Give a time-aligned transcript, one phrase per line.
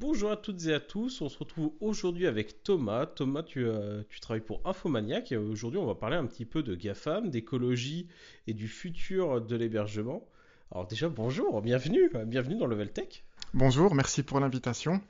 [0.00, 3.04] bonjour à toutes et à tous, on se retrouve aujourd'hui avec Thomas.
[3.04, 6.62] Thomas, tu, euh, tu travailles pour Infomaniac et aujourd'hui on va parler un petit peu
[6.62, 8.08] de GAFAM, d'écologie
[8.46, 10.26] et du futur de l'hébergement.
[10.72, 13.24] Alors déjà bonjour, bienvenue, bienvenue dans Level Tech.
[13.52, 15.02] Bonjour, merci pour l'invitation.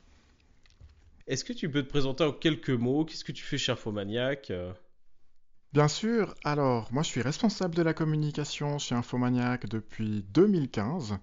[1.28, 3.04] Est-ce que tu peux te présenter en quelques mots?
[3.04, 4.52] Qu'est-ce que tu fais chez Infomaniac?
[5.72, 11.20] Bien sûr, alors moi je suis responsable de la communication chez Infomaniac depuis 2015.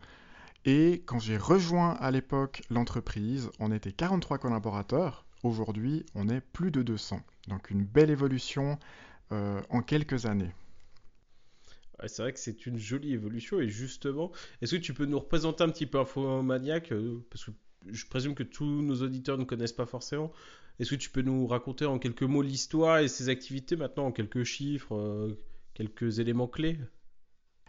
[0.67, 5.25] Et quand j'ai rejoint à l'époque l'entreprise, on était 43 collaborateurs.
[5.41, 7.21] Aujourd'hui, on est plus de 200.
[7.47, 8.77] Donc une belle évolution
[9.31, 10.53] euh, en quelques années.
[12.05, 13.61] c'est vrai que c'est une jolie évolution.
[13.61, 17.51] Et justement, est-ce que tu peux nous représenter un petit peu Infomaniac euh, Parce que
[17.89, 20.33] je présume que tous nos auditeurs ne connaissent pas forcément.
[20.79, 24.11] Est-ce que tu peux nous raconter en quelques mots l'histoire et ses activités maintenant, en
[24.11, 25.39] quelques chiffres, euh,
[25.75, 26.77] quelques éléments clés?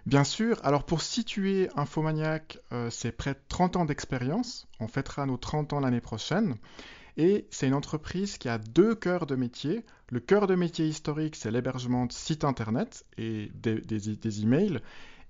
[0.09, 4.67] Bien sûr, alors pour situer Infomaniac, euh, c'est près de 30 ans d'expérience.
[4.81, 6.57] On fêtera nos 30 ans l'année prochaine.
[7.19, 9.85] Et c'est une entreprise qui a deux cœurs de métier.
[10.09, 14.81] Le cœur de métier historique, c'est l'hébergement de sites internet et des, des emails.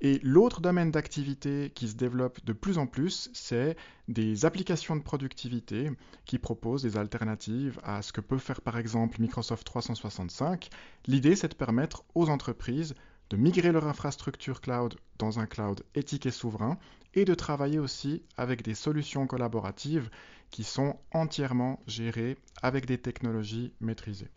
[0.01, 5.03] Et l'autre domaine d'activité qui se développe de plus en plus, c'est des applications de
[5.03, 5.91] productivité
[6.25, 10.69] qui proposent des alternatives à ce que peut faire par exemple Microsoft 365.
[11.09, 12.95] L'idée, c'est de permettre aux entreprises
[13.31, 16.79] de migrer leur infrastructure cloud dans un cloud éthique et souverain,
[17.15, 20.11] et de travailler aussi avec des solutions collaboratives
[20.51, 24.31] qui sont entièrement gérées avec des technologies maîtrisées.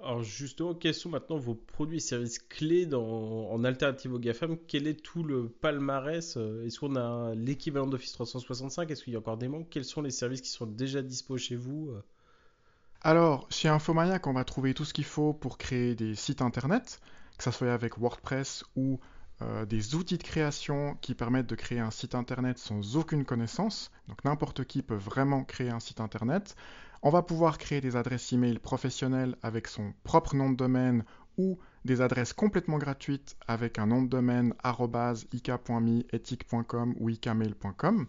[0.00, 4.56] Alors justement, quels sont maintenant vos produits et services clés en alternative au GAFAM?
[4.68, 6.36] Quel est tout le palmarès?
[6.36, 9.68] Est-ce qu'on a l'équivalent d'Office 365 Est-ce qu'il y a encore des manques?
[9.70, 11.90] Quels sont les services qui sont déjà dispo chez vous
[13.02, 17.00] alors, chez Infomaniac, on va trouver tout ce qu'il faut pour créer des sites internet,
[17.36, 18.98] que ce soit avec WordPress ou
[19.40, 23.92] euh, des outils de création qui permettent de créer un site internet sans aucune connaissance.
[24.08, 26.56] Donc n'importe qui peut vraiment créer un site internet.
[27.02, 31.04] On va pouvoir créer des adresses email professionnelles avec son propre nom de domaine
[31.36, 34.54] ou des adresses complètement gratuites avec un nom de domaine
[35.32, 38.06] ik.me, ethic.com ou ikmail.com.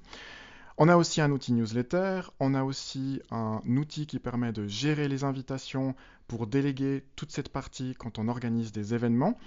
[0.82, 5.10] On a aussi un outil newsletter, on a aussi un outil qui permet de gérer
[5.10, 5.94] les invitations
[6.30, 9.38] pour déléguer toute cette partie quand on organise des événements.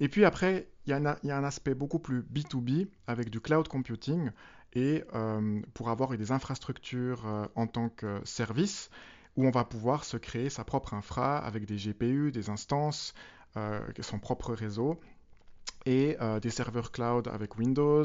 [0.00, 4.30] Et puis après, il y, a un aspect beaucoup plus B2B avec du cloud computing
[4.72, 8.90] et euh, pour avoir des infrastructures euh, en tant que service
[9.36, 13.14] où on va pouvoir se créer sa propre infra avec des GPU, des instances,
[13.56, 14.98] euh, son propre réseau
[15.86, 18.04] et des serveurs cloud avec Windows,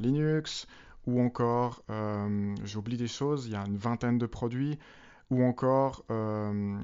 [0.00, 0.66] Linux,
[1.06, 4.78] ou encore, euh, j'oublie des choses, il y a une vingtaine de produits,
[5.30, 6.78] ou encore euh,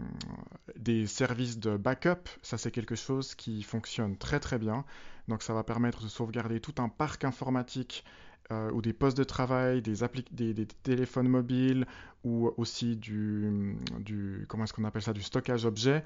[0.76, 2.28] des services de backup.
[2.42, 4.84] Ça, c'est quelque chose qui fonctionne très très bien.
[5.28, 8.04] Donc, ça va permettre de sauvegarder tout un parc informatique
[8.50, 9.94] euh, ou des postes de travail, des,
[10.32, 11.86] des, téléphones mobiles
[12.24, 16.04] ou aussi du, du comment est-ce qu'on appelle ça, du stockage objet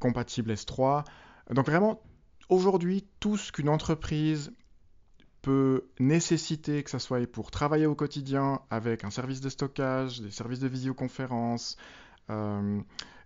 [0.00, 1.04] compatible S3.
[1.52, 2.02] Donc, vraiment,
[2.48, 4.52] aujourd'hui, tout ce qu'une entreprise
[5.46, 10.32] peut nécessiter que ça soit pour travailler au quotidien avec un service de stockage, des
[10.32, 11.76] services de visioconférence,
[12.30, 12.80] euh,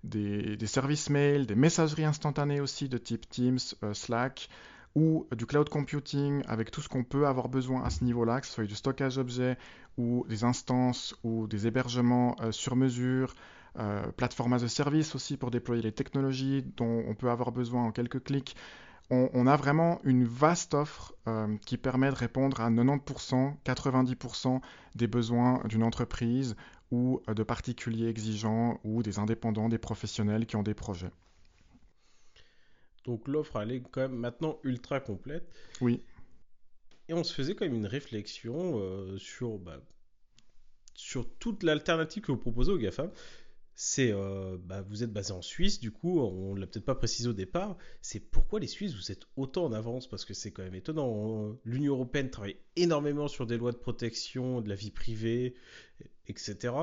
[0.04, 4.50] des, services mail, des messageries instantanées aussi de type Teams, euh, Slack,
[4.94, 8.46] ou du cloud computing avec tout ce qu'on peut avoir besoin à ce niveau-là, que
[8.46, 9.56] ce soit du stockage objet
[9.96, 13.34] ou des instances ou des hébergements euh, sur mesure,
[14.18, 17.92] plateformes as a service aussi pour déployer les technologies dont on peut avoir besoin en
[17.92, 18.56] quelques clics
[19.10, 24.60] on, a vraiment une vaste offre euh, qui permet de répondre à 90%, 90%
[24.94, 26.54] des besoins d'une entreprise
[26.92, 31.10] ou euh, de particuliers exigeants ou des indépendants, des professionnels qui ont des projets.
[33.04, 35.50] Donc l'offre, elle est quand même maintenant ultra complète.
[35.80, 36.04] Oui.
[37.08, 39.80] Et on se faisait quand même une réflexion euh, sur, bah,
[40.94, 43.10] sur toute l'alternative que vous proposez aux GAFA
[43.82, 46.94] c'est euh, bah, vous êtes basé en Suisse, du coup, on ne l'a peut-être pas
[46.94, 50.50] précisé au départ, c'est pourquoi les Suisses, vous êtes autant en avance, parce que c'est
[50.50, 51.56] quand même étonnant.
[51.64, 55.54] L'Union européenne travaille énormément sur des lois de protection de la vie privée,
[56.26, 56.74] etc.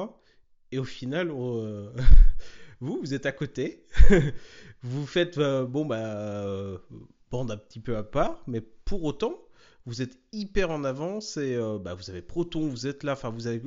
[0.71, 1.91] Et au final, euh,
[2.79, 3.85] vous, vous êtes à côté,
[4.81, 6.81] vous faites, euh, bon, bah,
[7.29, 9.46] bande un petit peu à part, mais pour autant,
[9.87, 13.29] vous êtes hyper en avance et euh, bah, vous avez Proton, vous êtes là, enfin
[13.29, 13.61] vous avez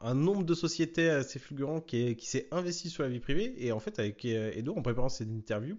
[0.00, 3.80] un nombre de sociétés assez fulgurant qui, s'est investi sur la vie privée et en
[3.80, 5.76] fait avec euh, Edouard en préparant cette interview,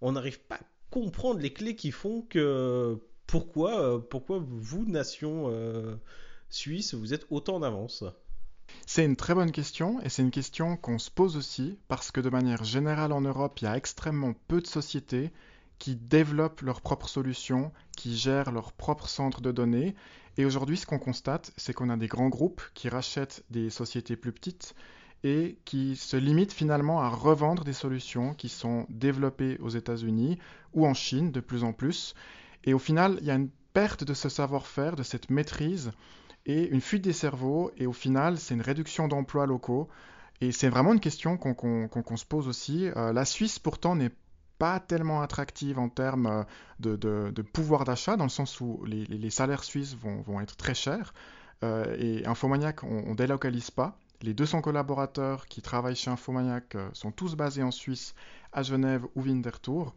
[0.00, 0.60] on n'arrive pas à
[0.90, 5.52] comprendre les clés qui font que pourquoi, euh, pourquoi vous, nation
[6.48, 8.04] suisse, vous êtes autant en avance?
[8.86, 12.22] C'est une très bonne question et c'est une question qu'on se pose aussi parce que
[12.22, 15.30] de manière générale en Europe, il y a extrêmement peu de sociétés
[15.78, 19.94] qui développent leurs propres solutions, qui gèrent leurs propres centres de données.
[20.36, 24.16] Et aujourd'hui, ce qu'on constate, c'est qu'on a des grands groupes qui rachètent des sociétés
[24.16, 24.74] plus petites
[25.24, 30.38] et qui se limitent finalement à revendre des solutions qui sont développées aux États-Unis
[30.74, 32.14] ou en Chine de plus en plus.
[32.64, 35.90] Et au final, il y a une perte de ce savoir-faire, de cette maîtrise
[36.46, 37.70] et une fuite des cerveaux.
[37.76, 39.88] Et au final, c'est une réduction d'emplois locaux.
[40.40, 42.88] Et c'est vraiment une question qu'on se pose aussi.
[42.96, 44.12] Euh, la Suisse, pourtant, n'est
[44.58, 46.44] pas tellement attractive en termes
[46.84, 51.14] euh, de, pouvoir d'achat, dans le sens où les, salaires suisses vont, être très chers.
[51.64, 53.96] Euh, et Infomaniac, on ne délocalise pas.
[54.20, 58.14] Les 200 collaborateurs qui travaillent chez Infomaniac euh, sont tous basés en Suisse,
[58.52, 59.94] à Genève ou Winterthur.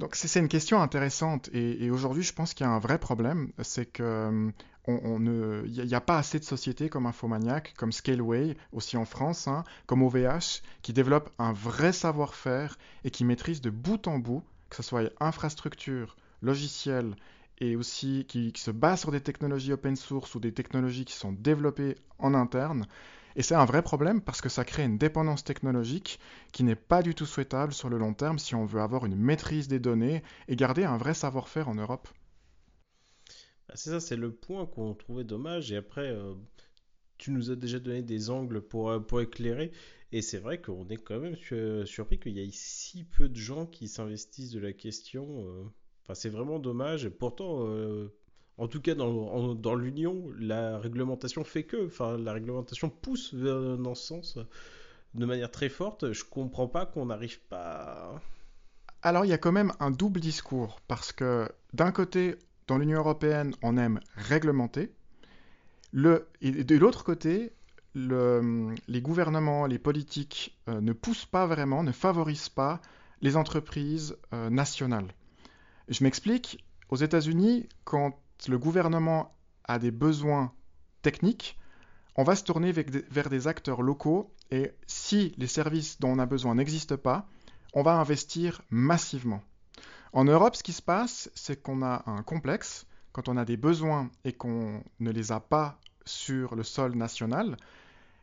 [0.00, 3.52] Donc c'est une question intéressante et, aujourd'hui je pense qu'il y a un vrai problème,
[3.62, 4.50] c'est que
[4.88, 9.62] il n'y a, pas assez de sociétés comme Infomaniac, comme Scaleway, aussi en France, hein,
[9.84, 14.76] comme OVH, qui développent un vrai savoir-faire et qui maîtrisent de bout en bout, que
[14.76, 17.14] ce soit infrastructure, logiciel
[17.58, 21.32] et aussi qui se basent sur des technologies open source ou des technologies qui sont
[21.32, 22.86] développées en interne,
[23.36, 26.18] et c'est un vrai problème parce que ça crée une dépendance technologique
[26.52, 29.16] qui n'est pas du tout souhaitable sur le long terme si on veut avoir une
[29.16, 32.08] maîtrise des données et garder un vrai savoir-faire en Europe.
[33.68, 35.70] Bah, c'est ça, c'est le point qu'on trouvait dommage.
[35.70, 36.34] Et après, euh,
[37.18, 39.70] tu nous as déjà donné des angles pour, euh, pour éclairer.
[40.10, 41.36] Et c'est vrai qu'on est quand même
[41.86, 45.46] surpris qu'il y ait si peu de gens qui s'investissent de la question.
[45.46, 45.62] Euh.
[46.02, 47.04] Enfin, c'est vraiment dommage.
[47.04, 47.64] Et pourtant,
[48.60, 54.06] en tout cas dans, l'Union, la réglementation fait que, enfin la réglementation pousse dans ce
[54.06, 54.38] sens
[55.14, 56.12] de manière très forte.
[56.12, 58.20] Je comprends pas qu'on n'arrive pas.
[59.02, 62.36] Alors il y a quand même un double discours parce que d'un côté,
[62.66, 64.92] dans l'Union européenne, on aime réglementer,
[65.92, 67.52] le, et de l'autre côté,
[67.94, 72.80] le, les gouvernements, les politiques euh, ne poussent pas vraiment, ne favorisent pas
[73.22, 75.08] les entreprises euh, nationales.
[75.88, 76.62] Je m'explique.
[76.90, 78.18] Aux États-Unis, quand
[78.48, 80.52] le gouvernement a des besoins
[81.02, 81.58] techniques,
[82.16, 86.26] on va se tourner vers des acteurs locaux et si les services dont on a
[86.26, 87.28] besoin n'existent pas,
[87.72, 89.42] on va investir massivement.
[90.12, 92.86] En Europe, ce qui se passe, c'est qu'on a un complexe.
[93.12, 97.56] Quand on a des besoins et qu'on ne les a pas sur le sol national,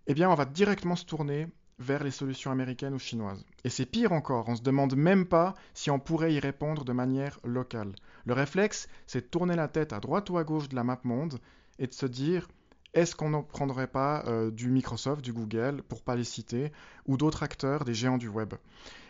[0.07, 1.47] eh bien, on va directement se tourner
[1.79, 3.45] vers les solutions américaines ou chinoises.
[3.63, 6.83] Et c'est pire encore, on ne se demande même pas si on pourrait y répondre
[6.85, 7.93] de manière locale.
[8.25, 10.99] Le réflexe, c'est de tourner la tête à droite ou à gauche de la map
[11.03, 11.39] monde
[11.79, 12.47] et de se dire
[12.93, 16.71] est-ce qu'on ne prendrait pas euh, du Microsoft, du Google, pour pas les citer,
[17.05, 18.55] ou d'autres acteurs, des géants du web?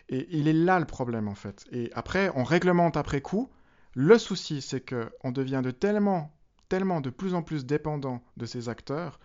[0.09, 1.65] Et il est là le problème en fait.
[1.71, 3.49] Et après, on réglemente après coup.
[3.93, 6.35] Le souci, c'est qu'on devient de tellement,
[6.69, 9.19] tellement de plus en plus dépendant de ces acteurs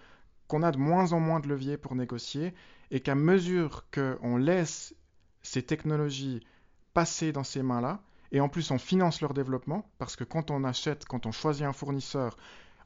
[0.48, 2.52] qu'on a de moins en moins de leviers pour négocier
[2.92, 4.94] et qu'à mesure qu'on laisse
[5.42, 6.46] ces technologies
[6.94, 8.00] passer dans ces mains-là,
[8.30, 11.64] et en plus on finance leur développement, parce que quand on achète, quand on choisit
[11.64, 12.36] un fournisseur,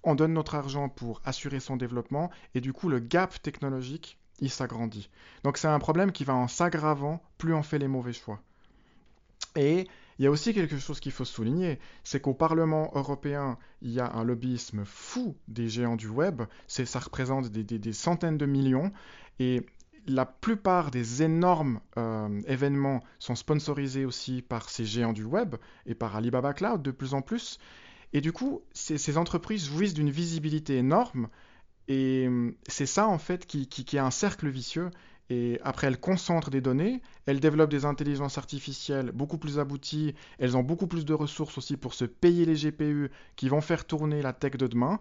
[0.04, 4.50] on donne notre argent pour assurer son développement, et du coup le gap technologique, il
[4.50, 5.10] s'agrandit.
[5.42, 8.40] Donc c'est un problème qui va en s'aggravant plus on fait les mauvais choix.
[9.56, 9.88] Et
[10.18, 14.00] il y a aussi quelque chose qu'il faut souligner, c'est qu'au Parlement européen, il y
[14.00, 18.92] a un lobbyisme fou des géants du web, ça représente des, des, centaines de millions,
[19.38, 19.66] et
[20.06, 25.56] la plupart des énormes euh, événements sont sponsorisés aussi par ces géants du web
[25.86, 27.58] et par Alibaba Cloud de plus en plus.
[28.12, 31.28] Et du coup, ces, entreprises jouissent d'une visibilité énorme.
[31.88, 34.90] Et hum, c'est ça, en fait, qui, qui, est un cercle vicieux.
[35.28, 40.56] Et après, elles concentrent des données, elles développent des intelligences artificielles beaucoup plus abouties, elles
[40.56, 44.22] ont beaucoup plus de ressources aussi pour se payer les GPU qui vont faire tourner
[44.22, 45.00] la tech de demain.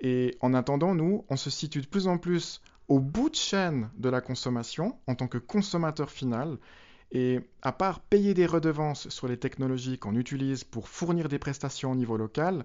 [0.00, 3.90] Et en attendant, nous, on se situe de plus en plus au bout de chaîne
[3.96, 6.58] de la consommation en tant que consommateur final.
[7.12, 11.92] Et à part payer des redevances sur les technologies qu'on utilise pour fournir des prestations
[11.92, 12.62] au niveau local,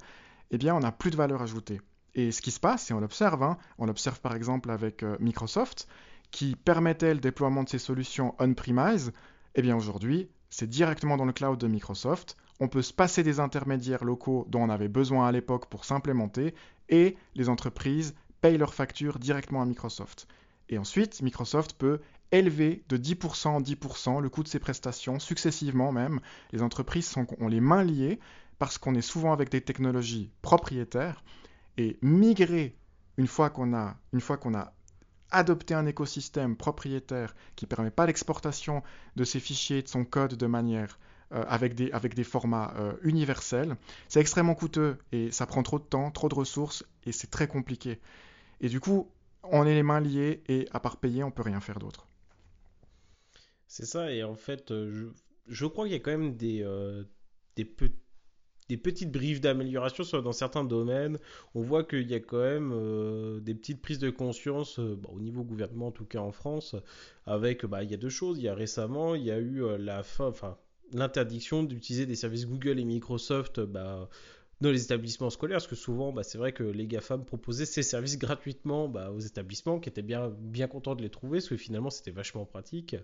[0.51, 1.81] eh bien, on n'a plus de valeur ajoutée.
[2.15, 5.15] Et ce qui se passe, et on l'observe, hein, on l'observe par exemple avec euh,
[5.19, 5.87] Microsoft,
[6.31, 9.11] qui permettait le déploiement de ses solutions on-premise,
[9.55, 12.35] eh bien aujourd'hui, c'est directement dans le cloud de Microsoft.
[12.59, 16.55] On peut se passer des intermédiaires locaux dont on avait besoin à l'époque pour s'implémenter,
[16.89, 20.27] et les entreprises payent leurs factures directement à Microsoft.
[20.69, 21.99] Et ensuite, Microsoft peut
[22.31, 26.19] élever de 10% en 10% le coût de ses prestations, successivement même.
[26.51, 28.19] Les entreprises sont, ont les mains liées
[28.59, 31.23] parce qu'on est souvent avec des technologies propriétaires.
[31.77, 32.75] Et migrer,
[33.17, 34.73] une fois qu'on a, une a
[35.31, 38.83] adopté un écosystème propriétaire qui ne permet pas l'exportation
[39.15, 40.99] de ses fichiers, de son code de manière
[41.31, 43.75] euh, avec, des, avec des formats euh, universels,
[44.07, 47.47] c'est extrêmement coûteux et ça prend trop de temps, trop de ressources et c'est très
[47.47, 47.99] compliqué.
[48.61, 49.09] Et du coup,
[49.43, 52.07] on est les mains liées et à part payer, on peut rien faire d'autre.
[53.67, 55.11] C'est ça, et en fait, euh,
[55.47, 57.03] je, crois qu'il y a quand même des, euh,
[57.55, 61.19] petites briefs d'amélioration dans certains domaines.
[61.53, 65.43] On voit qu'il y a quand même euh, des petites prises de conscience au niveau
[65.43, 66.75] gouvernement, en tout cas en France,
[67.27, 68.39] avec, bah, il y a deux choses.
[68.39, 70.57] Il y a récemment, il y a eu la fin, enfin,
[70.91, 74.09] l'interdiction d'utiliser des services Google et Microsoft bah,
[74.61, 77.81] dans les établissements scolaires, parce que souvent, bah, c'est vrai que les GAFAM proposaient ces
[77.81, 81.55] services gratuitement bah, aux établissements, qui étaient bien, bien contents de les trouver, parce que
[81.55, 82.95] finalement, c'était vachement pratique.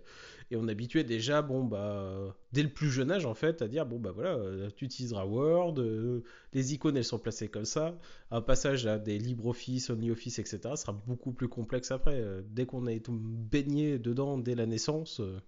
[0.52, 3.86] Et on habituait déjà, bon, bah, dès le plus jeune âge, en fait, à dire,
[3.86, 4.38] bon, bah voilà,
[4.76, 7.98] tu utiliseras Word, euh, les icônes, elles sont placées comme ça.
[8.32, 12.22] Un passage à des LibreOffice, OnlyOffice, etc., sera beaucoup plus complexe après.
[12.50, 15.22] Dès qu'on a été baigné dedans dès la naissance...
[15.22, 15.40] Euh,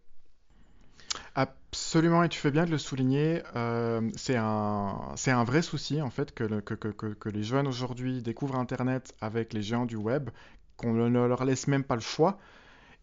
[1.37, 3.43] Absolument, et tu fais bien de le souligner.
[3.55, 9.53] Euh, c'est un, un vrai souci, en fait, que, les jeunes aujourd'hui découvrent Internet avec
[9.53, 10.31] les géants du web,
[10.77, 12.39] qu'on ne leur laisse même pas le choix.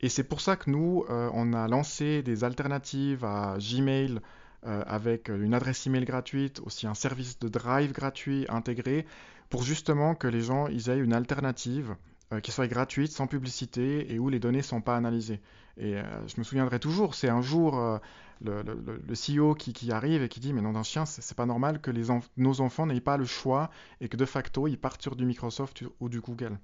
[0.00, 4.18] Et c'est pour ça que nous, euh, on a lancé des alternatives à Gmail
[4.66, 9.06] euh, avec une adresse email gratuite, aussi un service de drive gratuit intégré,
[9.48, 11.94] pour justement que les gens aient une alternative
[12.42, 15.40] qui soit gratuite, sans publicité et où les données ne sont pas analysées.
[15.76, 15.94] Et
[16.26, 18.00] je me souviendrai toujours, c'est un jour
[18.40, 21.90] le, CEO qui, arrive et qui dit mais non d'un chien c'est pas normal que
[22.36, 25.84] nos enfants n'aient pas le choix et que de facto ils partent sur du Microsoft
[26.00, 26.58] ou du Google.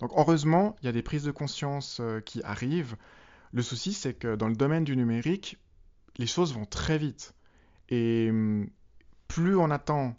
[0.00, 2.96] Donc heureusement il y a des prises de conscience euh, qui arrivent.
[3.52, 5.58] Le souci c'est que dans le domaine du numérique
[6.16, 7.34] les choses vont très vite
[7.88, 8.68] et hum,
[9.28, 10.16] plus on attend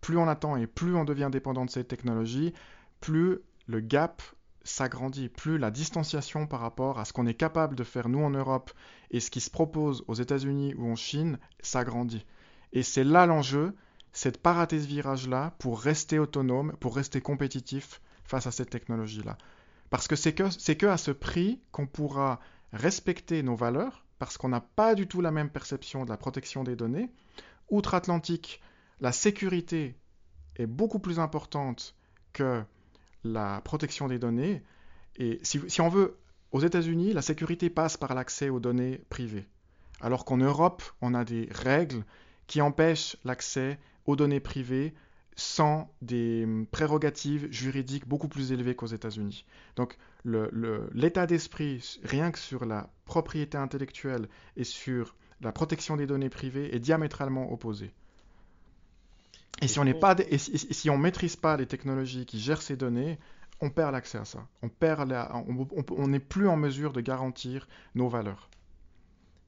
[0.00, 2.54] plus on attend et plus on devient dépendant de ces technologies
[3.00, 4.22] plus le gap
[4.68, 8.30] s'agrandit, plus la distanciation par rapport à ce qu'on est capable de faire nous en
[8.30, 8.70] Europe
[9.10, 12.24] et ce qui se propose aux États-Unis ou en Chine s'agrandit.
[12.72, 13.74] Et c'est là l'enjeu,
[14.12, 18.70] c'est de pas rater ce virage-là pour rester autonome, pour rester compétitif face à cette
[18.70, 19.38] technologie-là.
[19.90, 22.40] Parce que c'est que, c'est que à ce prix qu'on pourra
[22.72, 26.64] respecter nos valeurs, parce qu'on n'a pas du tout la même perception de la protection
[26.64, 27.10] des données.
[27.70, 28.60] Outre-Atlantique,
[29.00, 29.96] la sécurité
[30.56, 31.94] est beaucoup plus importante
[32.32, 32.62] que
[33.24, 34.62] la protection des données.
[35.16, 36.16] Et si, on veut,
[36.52, 39.46] aux États-Unis, la sécurité passe par l'accès aux données privées.
[40.00, 42.04] Alors qu'en Europe, on a des règles
[42.46, 44.94] qui empêchent l'accès aux données privées
[45.36, 49.44] sans des hum, prérogatives juridiques beaucoup plus élevées qu'aux États-Unis.
[49.76, 56.28] Donc l'état d'esprit, rien que sur la propriété intellectuelle et sur la protection des données
[56.28, 57.92] privées, est diamétralement opposé.
[59.60, 63.18] Et si on n'est pas, si, on maîtrise pas les technologies qui gèrent ces données,
[63.60, 64.46] on perd l'accès à ça.
[64.62, 65.12] On perd
[65.90, 68.48] on n'est plus en mesure de garantir nos valeurs.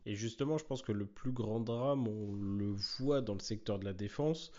[0.07, 3.79] Et justement, je pense que le plus grand drame, on le voit dans le secteur
[3.79, 4.51] de la défense,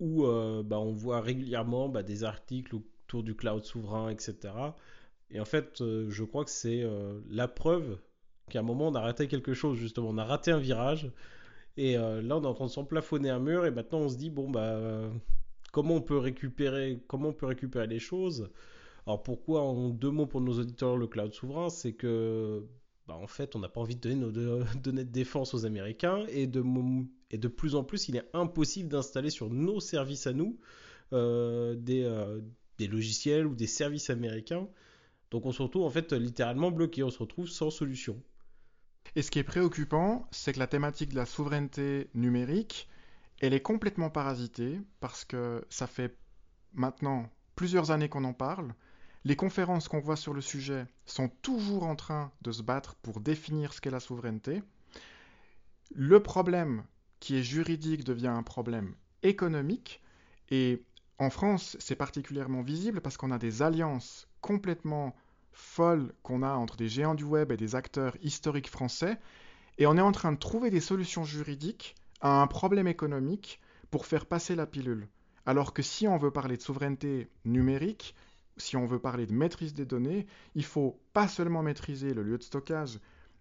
[0.00, 4.54] où euh, bah, on voit régulièrement bah, des articles autour du cloud souverain, etc.
[5.30, 7.98] Et en fait, euh, je crois que c'est euh, la preuve
[8.50, 10.08] qu'à un moment, on a raté quelque chose, justement.
[10.08, 11.10] On a raté un virage
[11.76, 14.16] et euh, là, on est en train de s'emplafonner un mur et maintenant on se
[14.16, 14.80] dit bon bah
[15.72, 18.50] comment on peut récupérer comment on peut récupérer les choses?
[19.06, 22.66] Alors pourquoi en deux mots pour nos auditeurs le cloud souverain, c'est que
[23.06, 24.30] bah, en fait on n'a pas envie de donner nos
[24.82, 29.50] données de défense aux Américains et de plus en plus il est impossible d'installer sur
[29.50, 30.58] nos services à nous
[31.12, 32.40] euh, des, euh,
[32.78, 34.68] des logiciels ou des services américains.
[35.30, 38.20] Donc on se retrouve en fait littéralement bloqué, on se retrouve sans solution.
[39.16, 42.86] Et ce qui est préoccupant, c'est que la thématique de la souveraineté numérique,
[43.40, 46.14] elle est complètement parasitée parce que ça fait
[46.74, 48.74] maintenant plusieurs années qu'on en parle.
[49.24, 53.20] Les conférences qu'on voit sur le sujet sont toujours en train de se battre pour
[53.20, 54.62] définir ce qu'est la souveraineté.
[55.94, 56.84] Le problème
[57.18, 60.02] qui est juridique devient un problème économique
[60.50, 60.82] et
[61.18, 65.16] en France, c'est particulièrement visible parce qu'on a des alliances complètement
[65.56, 69.18] folle qu'on a entre des géants du web et des acteurs historiques français,
[69.78, 73.58] et on est en train de trouver des solutions juridiques à un problème économique
[73.90, 75.08] pour faire passer la pilule.
[75.46, 78.14] Alors que si on veut parler de souveraineté numérique,
[78.58, 82.36] si on veut parler de maîtrise des données, il faut pas seulement maîtriser le lieu
[82.36, 82.98] de stockage,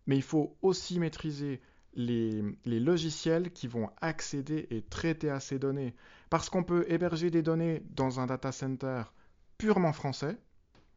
[0.08, 1.62] mais il faut aussi maîtriser
[1.96, 5.96] les, les, logiciels qui vont accéder et traiter à ces données.
[6.30, 9.04] Parce qu'on peut héberger des données dans un data center
[9.58, 10.38] purement français,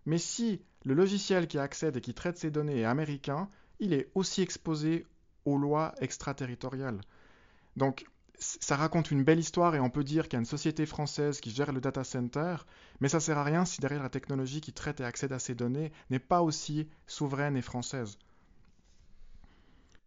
[0.09, 4.11] mais si le logiciel qui accède et qui traite ces données est américain, il est
[4.15, 5.05] aussi exposé
[5.45, 7.03] aux lois extraterritoriales.
[7.77, 8.07] Donc,
[8.39, 11.43] ça raconte une belle histoire et on peut dire qu'il y a une société française
[11.43, 12.57] qui gère le data center,
[13.01, 15.55] mais ça sert à rien si derrière la technologie qui traite et accède à ces
[15.55, 18.17] données n'est pas aussi souveraine et française.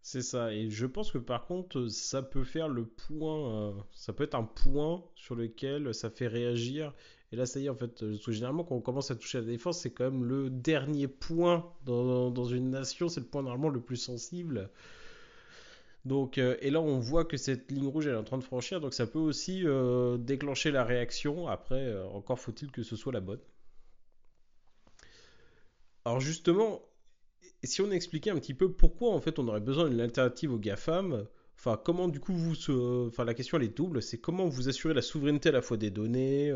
[0.00, 4.12] C'est ça, et je pense que par contre, ça peut faire le point, euh, ça
[4.12, 6.92] peut être un point sur lequel ça fait réagir
[7.32, 9.40] et là, ça y est, en fait, euh, généralement, quand on commence à toucher à
[9.40, 13.70] la défense, c'est quand même le dernier point dans, une nation, c'est le point normalement
[13.70, 14.68] le plus sensible.
[16.04, 18.44] Donc, euh, et là, on voit que cette ligne rouge elle est en train de
[18.44, 21.48] franchir, donc ça peut aussi euh, déclencher la réaction.
[21.48, 23.40] Après, encore faut-il que ce soit la bonne.
[26.04, 26.82] Alors justement,
[27.64, 30.58] si on expliquait un petit peu pourquoi en fait on aurait besoin d'une alternative aux
[30.58, 32.56] GAFAM, enfin comment du coup vous,
[33.06, 35.76] enfin la question elle est double, c'est comment vous assurez la souveraineté à la fois
[35.76, 36.52] des données,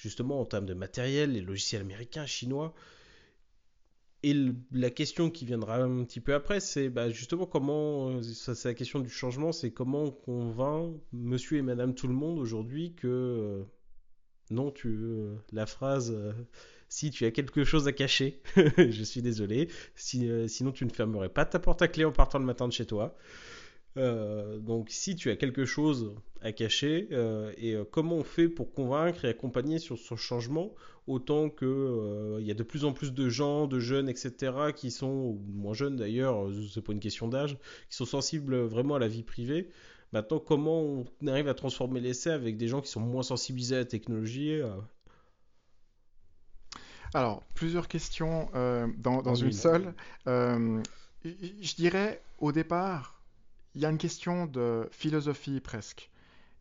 [0.00, 2.74] justement en termes de matériel, les logiciels américains, chinois,
[4.22, 4.34] et
[4.72, 8.68] la question qui viendra un petit peu après, c'est bah, justement comment, euh, ça c'est
[8.68, 12.94] la question du changement, c'est comment on convainc monsieur et madame tout le monde aujourd'hui
[12.94, 13.64] que euh,
[14.50, 16.14] non, tu, euh, la phrase
[16.88, 21.28] si tu as quelque chose à cacher, je suis désolé, si, sinon tu ne fermerais
[21.28, 23.16] pas ta porte à clé en partant le matin de chez toi.
[23.96, 28.48] Euh, donc si tu as quelque chose à cacher, euh, et euh, comment on fait
[28.48, 30.72] pour convaincre et accompagner sur ce changement,
[31.06, 34.90] autant que il y a de plus en plus de gens, de jeunes, etc., qui
[34.90, 37.56] sont, ou moins jeunes d'ailleurs, c'est pas une question d'âge,
[37.88, 39.68] qui sont sensibles vraiment à la vie privée.
[40.12, 43.78] Maintenant, comment on arrive à transformer l'essai avec des gens qui sont moins sensibilisés à
[43.80, 44.60] la technologie
[47.12, 48.48] Alors, plusieurs questions
[48.98, 49.94] dans, une une seule.
[50.26, 53.19] Je dirais, au départ,
[53.74, 56.10] il y a une question de philosophie presque.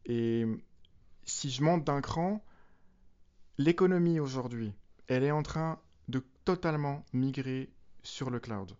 [0.05, 0.45] Et
[1.23, 2.43] si je monte d'un cran,
[3.57, 4.73] l'économie aujourd'hui,
[5.07, 7.69] elle est en train de totalement migrer
[8.03, 8.75] sur le cloud.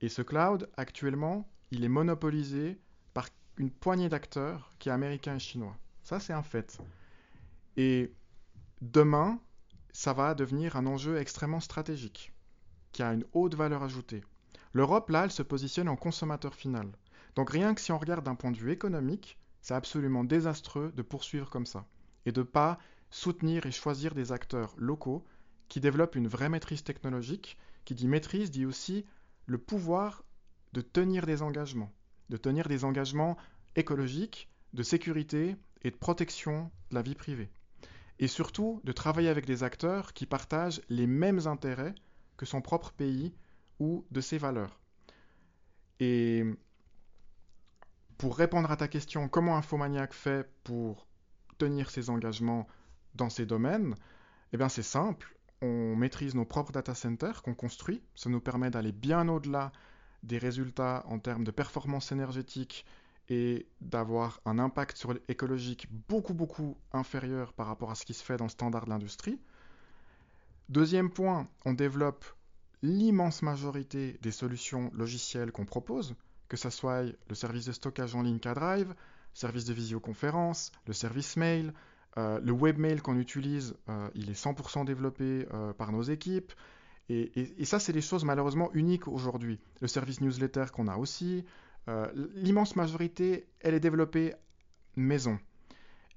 [0.00, 2.78] Et ce cloud, actuellement, il est monopolisé
[3.14, 5.76] par une poignée d'acteurs qui est américain et chinois.
[6.02, 6.78] Ça, c'est un fait.
[7.76, 8.12] Et
[8.80, 9.40] demain,
[9.92, 12.32] ça va devenir un enjeu extrêmement stratégique,
[12.92, 14.22] qui a une haute valeur ajoutée.
[14.72, 16.90] L'Europe, là, elle se positionne en consommateur final.
[17.36, 21.02] Donc rien que si on regarde d'un point de vue économique, c'est absolument désastreux de
[21.02, 21.86] poursuivre comme ça
[22.24, 22.78] et de ne pas
[23.10, 25.24] soutenir et choisir des acteurs locaux
[25.68, 27.56] qui développent une vraie maîtrise technologique.
[27.84, 29.04] Qui dit maîtrise dit aussi
[29.46, 30.24] le pouvoir
[30.72, 31.92] de tenir des engagements,
[32.30, 33.36] de tenir des engagements
[33.76, 37.50] écologiques, de sécurité et de protection de la vie privée.
[38.18, 41.94] Et surtout de travailler avec des acteurs qui partagent les mêmes intérêts
[42.36, 43.32] que son propre pays
[43.78, 44.80] ou de ses valeurs.
[48.18, 51.06] Pour répondre à ta question, comment Infomaniac fait pour
[51.58, 52.66] tenir ses engagements
[53.14, 53.94] dans ces domaines
[54.52, 58.70] Eh bien c'est simple, on maîtrise nos propres data centers qu'on construit, ça nous permet
[58.70, 59.72] d'aller bien au-delà
[60.22, 62.84] des résultats en termes de performance énergétique
[63.28, 68.24] et d'avoir un impact sur écologique beaucoup beaucoup inférieur par rapport à ce qui se
[68.24, 69.40] fait dans le standard de l'industrie.
[70.68, 72.24] Deuxième point, on développe
[72.82, 76.14] l'immense majorité des solutions logicielles qu'on propose,
[76.48, 78.94] que ce soit le service de stockage en ligne K-Drive,
[79.34, 81.72] service de visioconférence, le service mail,
[82.18, 86.52] euh, le webmail qu'on utilise, euh, il est 100% développé euh, par nos équipes.
[87.08, 89.60] Et, ça, c'est des choses malheureusement uniques aujourd'hui.
[89.80, 91.44] Le service newsletter qu'on a aussi,
[92.34, 94.34] l'immense majorité, elle est développée
[94.96, 95.38] maison.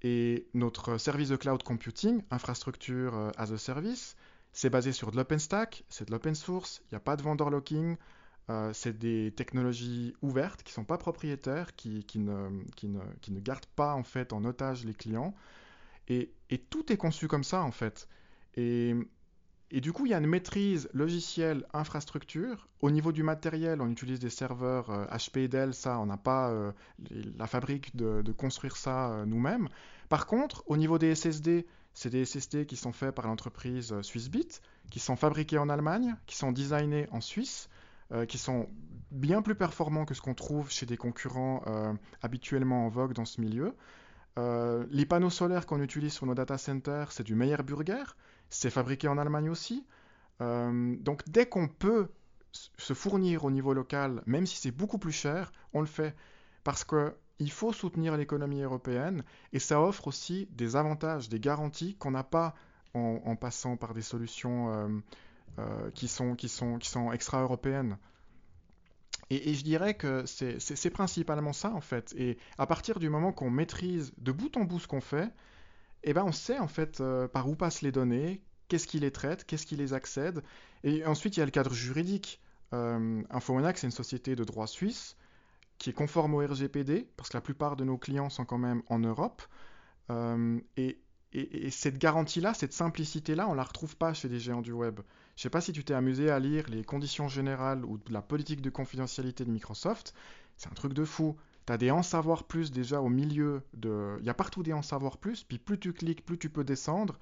[0.02, 4.16] Et notre service de cloud computing, infrastructure as a service,
[4.52, 7.52] c'est basé sur de l'OpenStack, c'est de l'open source, il n'y a pas de vendor
[7.52, 7.96] locking,
[8.50, 14.04] euh, c'est des technologies ouvertes qui ne sont pas propriétaires, qui, ne, gardent pas en
[14.04, 15.36] fait en otage les clients.
[16.08, 16.32] Et,
[16.70, 18.08] tout est conçu comme ça en fait.
[18.56, 18.96] Et,
[19.72, 22.68] du coup, il y a une maîtrise logicielle, infrastructure.
[22.82, 26.18] Au niveau du matériel, on utilise des serveurs euh, HP et Dell, ça, on n'a
[26.18, 26.72] pas euh,
[27.38, 29.70] la fabrique de, construire ça euh, nous-mêmes.
[30.10, 34.60] Par contre, au niveau des SSD, c'est des SSD qui sont faits par l'entreprise Swissbit,
[34.90, 37.70] qui sont fabriqués en Allemagne, qui sont designés en Suisse,
[38.12, 38.68] euh, qui sont
[39.12, 41.94] bien plus performants que ce qu'on trouve chez des concurrents euh,
[42.24, 43.76] habituellement en vogue dans ce milieu.
[44.40, 48.04] Euh, les panneaux solaires qu'on utilise sur nos data centers, c'est du Meyer Burger,
[48.50, 49.86] c'est fabriqué en Allemagne aussi.
[50.40, 52.08] Donc dès qu'on peut
[52.54, 56.16] se fournir au niveau local, même si c'est beaucoup plus cher, on le fait.
[56.64, 62.12] Parce qu'il faut soutenir l'économie européenne et ça offre aussi des avantages, des garanties qu'on
[62.12, 62.56] n'a pas
[62.94, 65.04] en, passant par des solutions
[65.94, 67.98] qui, sont, qui, sont, qui sont extra-européennes.
[69.30, 72.14] Et, je dirais que c'est principalement ça en fait.
[72.18, 75.32] Et à partir du moment qu'on maîtrise de bout en bout ce qu'on fait,
[76.04, 79.12] eh ben on sait en fait euh, par où passent les données, qu'est-ce qui les
[79.12, 80.42] traite, qu'est-ce qui les accède.
[80.84, 82.42] Et ensuite il y a le cadre juridique.
[82.74, 83.24] Euh,
[83.76, 85.16] c'est une société de droit suisse
[85.78, 88.82] qui est conforme au RGPD parce que la plupart de nos clients sont quand même
[88.88, 89.44] en Europe.
[90.10, 91.00] Euh, et,
[91.34, 94.72] et, et, cette garantie-là, cette simplicité-là, on ne la retrouve pas chez des géants du
[94.72, 95.02] web.
[95.40, 98.22] Je ne sais pas si tu t'es amusé à lire les conditions générales ou la
[98.22, 100.14] politique de confidentialité de Microsoft.
[100.58, 101.38] C'est un truc de fou.
[101.66, 104.18] Tu as des en savoir plus déjà au milieu de.
[104.20, 106.66] Il y a partout des en savoir plus, puis plus tu cliques, plus tu peux
[106.66, 107.18] descendre.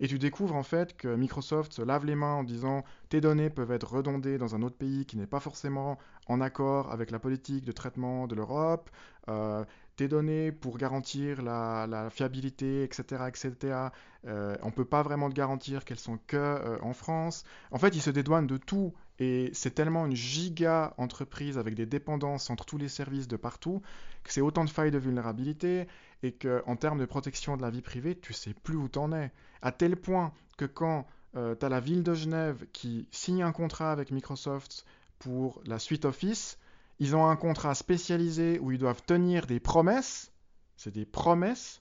[0.00, 3.50] Et tu découvres en fait que Microsoft se lave les mains en disant tes données
[3.50, 7.18] peuvent être redondées dans un autre pays qui n'est pas forcément en accord avec la
[7.18, 8.88] politique de traitement de l'Europe.
[9.28, 9.62] Euh,
[9.98, 13.88] tes données pour garantir la, fiabilité, etc., etc.
[14.26, 17.44] Euh, on ne peut pas vraiment te garantir qu'elles sont que euh, en France.
[17.72, 21.86] En fait, ils se dédouanent de tout et c'est tellement une giga entreprise avec des
[21.86, 23.82] dépendances entre tous les services de partout
[24.22, 25.88] que c'est autant de failles de vulnérabilité
[26.22, 29.32] et qu'en termes de protection de la vie privée, tu sais plus où t'en es.
[29.62, 31.06] À tel point que quand
[31.36, 34.84] euh, tu as la ville de Genève qui signe un contrat avec Microsoft
[35.18, 36.57] pour la suite Office,
[36.98, 40.32] ils ont un contrat spécialisé où ils doivent tenir des promesses,
[40.76, 41.80] c'est des promesses,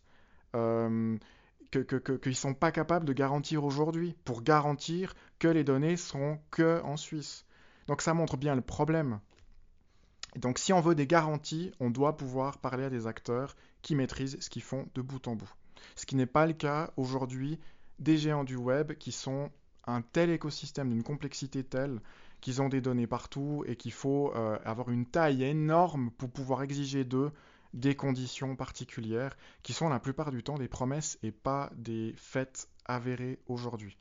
[0.55, 1.17] euh,
[1.71, 6.81] qu'ils ne sont pas capables de garantir aujourd'hui, pour garantir que les données seront que
[6.83, 7.45] en Suisse.
[7.87, 9.19] Donc ça montre bien le problème.
[10.35, 14.37] Donc si on veut des garanties, on doit pouvoir parler à des acteurs qui maîtrisent
[14.39, 15.51] ce qu'ils font de bout en bout.
[15.95, 17.59] Ce qui n'est pas le cas aujourd'hui
[17.99, 19.49] des géants du web qui sont
[19.85, 22.01] un tel écosystème d'une complexité telle
[22.41, 26.63] qu'ils ont des données partout et qu'il faut euh, avoir une taille énorme pour pouvoir
[26.63, 27.31] exiger d'eux
[27.73, 32.69] des conditions particulières qui sont la plupart du temps des promesses et pas des faits
[32.85, 33.97] avérés aujourd'hui.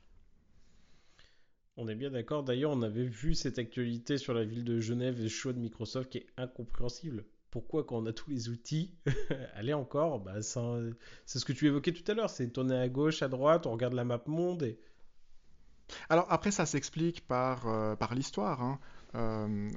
[1.77, 2.43] On est bien d'accord.
[2.43, 5.59] D'ailleurs, on avait vu cette actualité sur la ville de Genève et le choix de
[5.59, 7.27] Microsoft qui est incompréhensible.
[7.51, 8.95] Pourquoi, quand on a tous les outils,
[9.55, 10.21] allez encore?
[10.21, 12.31] Bah, C'est ce que tu évoquais tout à l'heure.
[12.31, 14.79] C'est tourner à gauche, à droite, on regarde la map monde et
[16.09, 18.63] alors après, ça s'explique par, euh, par l'histoire.
[18.63, 18.79] Hein.
[19.15, 19.71] Euh,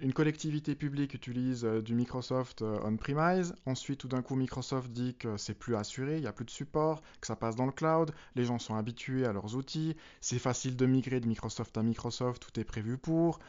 [0.00, 3.54] une collectivité publique utilise euh, du Microsoft on-premise.
[3.66, 6.50] Ensuite, tout d'un coup, Microsoft dit que c'est plus assuré, il n'y a plus de
[6.50, 8.12] support, que ça passe dans le cloud.
[8.34, 9.96] Les gens sont habitués à leurs outils.
[10.20, 13.40] C'est facile de migrer de Microsoft à Microsoft, tout est prévu pour.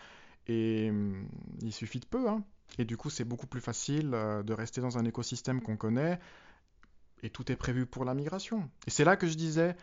[0.48, 1.28] Et hum,
[1.62, 2.30] il suffit de peu.
[2.30, 2.44] Hein.
[2.78, 6.20] Et du coup, c'est beaucoup plus facile de rester dans un écosystème qu'on connaît.
[7.24, 8.70] Et tout est prévu pour la migration.
[8.88, 9.76] Et c'est là que je disais,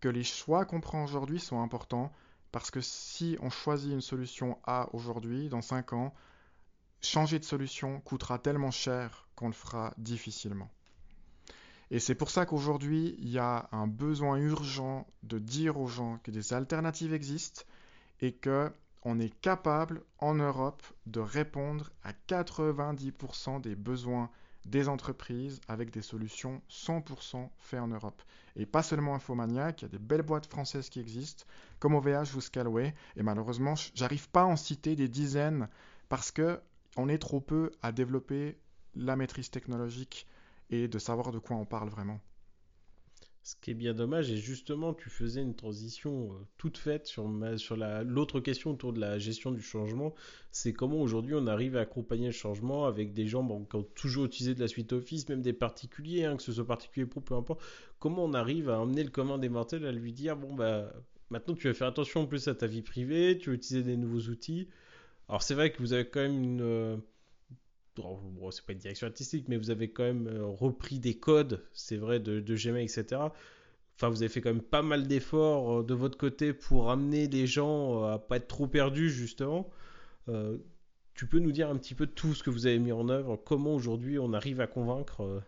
[0.00, 2.12] que les choix qu'on prend aujourd'hui sont importants
[2.52, 6.14] parce que si on choisit une solution A aujourd'hui, dans 5 ans,
[7.00, 10.70] changer de solution coûtera tellement cher qu'on le fera difficilement.
[11.90, 16.18] Et c'est pour ça qu'aujourd'hui, il y a un besoin urgent de dire aux gens
[16.22, 17.62] que des alternatives existent
[18.20, 18.70] et que
[19.02, 24.28] on est capable en Europe de répondre à 90% des besoins
[24.68, 28.22] des entreprises avec des solutions 100% faites en Europe.
[28.56, 31.44] Et pas seulement Infomaniac, il y a des belles boîtes françaises qui existent,
[31.78, 35.68] comme OVH ou Scalway, et malheureusement, j'arrive pas à en citer des dizaines
[36.08, 36.60] parce que
[36.96, 38.58] on est trop peu à développer
[38.94, 40.26] la maîtrise technologique
[40.70, 42.20] et de savoir de quoi on parle vraiment.
[43.48, 47.26] Ce qui est bien dommage, et justement, tu faisais une transition euh, toute faite sur,
[47.56, 50.14] sur l'autre question autour de la gestion du changement.
[50.52, 54.26] C'est comment aujourd'hui on arrive à accompagner le changement avec des gens qui ont toujours
[54.26, 57.36] utilisé de la suite Office, même des particuliers, hein, que ce soit particulier pro, peu
[57.36, 57.62] importe.
[57.98, 60.92] Comment on arrive à emmener le commun des mortels à lui dire bon, bah,
[61.30, 63.96] maintenant tu vas faire attention en plus à ta vie privée, tu vas utiliser des
[63.96, 64.68] nouveaux outils.
[65.30, 67.00] Alors, c'est vrai que vous avez quand même une.
[68.02, 71.64] Bon, c'est pas une direction artistique, mais vous avez quand même euh, repris des codes,
[71.72, 73.20] c'est vrai, de, Gmail, etc.
[73.96, 77.28] Enfin, vous avez fait quand même pas mal d'efforts euh, de votre côté pour amener
[77.28, 79.68] des gens euh, à pas être trop perdus, justement.
[81.14, 83.36] tu peux nous dire un petit peu tout ce que vous avez mis en œuvre,
[83.36, 85.42] comment aujourd'hui on arrive à convaincre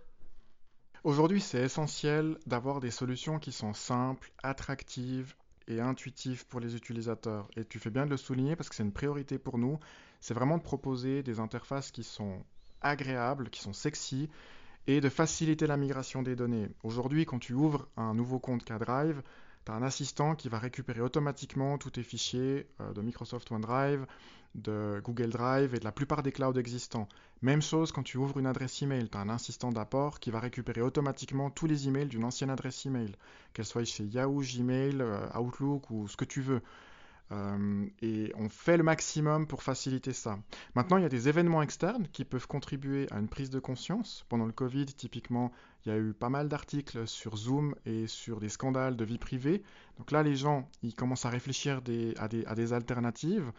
[1.03, 5.35] Aujourd'hui, c'est essentiel d'avoir des solutions qui sont simples, attractives
[5.71, 7.49] et intuitives pour les utilisateurs.
[7.57, 9.79] Et tu fais bien de le souligner parce que c'est une priorité pour nous
[10.21, 12.45] c'est vraiment de proposer des interfaces qui sont
[12.83, 14.29] agréables, qui sont sexy,
[14.87, 16.69] et de faciliter la migration des données.
[16.83, 19.23] Aujourd'hui, quand tu ouvres un nouveau compte K-Drive,
[19.65, 24.07] tu as un assistant qui va récupérer automatiquement tous tes fichiers euh, de Microsoft OneDrive,
[24.55, 27.09] de Google Drive et de la plupart des clouds existants.
[27.43, 30.41] Même chose quand tu ouvres une adresse email, tu as un assistant d'apport qui va
[30.41, 33.15] récupérer automatiquement tous les emails d'une ancienne adresse email,
[33.55, 36.63] qu'elle soit chez Yahoo, Gmail, euh, Outlook ou ce que tu veux.
[37.33, 40.39] Euh, et on fait le maximum pour faciliter ça.
[40.75, 44.25] Maintenant, il y a des événements externes qui peuvent contribuer à une prise de conscience.
[44.29, 45.53] Pendant le Covid, typiquement,
[45.85, 49.19] il y a eu pas mal d'articles sur Zoom et sur des scandales de vie
[49.19, 49.63] privée.
[49.99, 51.81] Donc là, les gens, ils commencent à réfléchir
[52.19, 53.53] à, des, alternatives.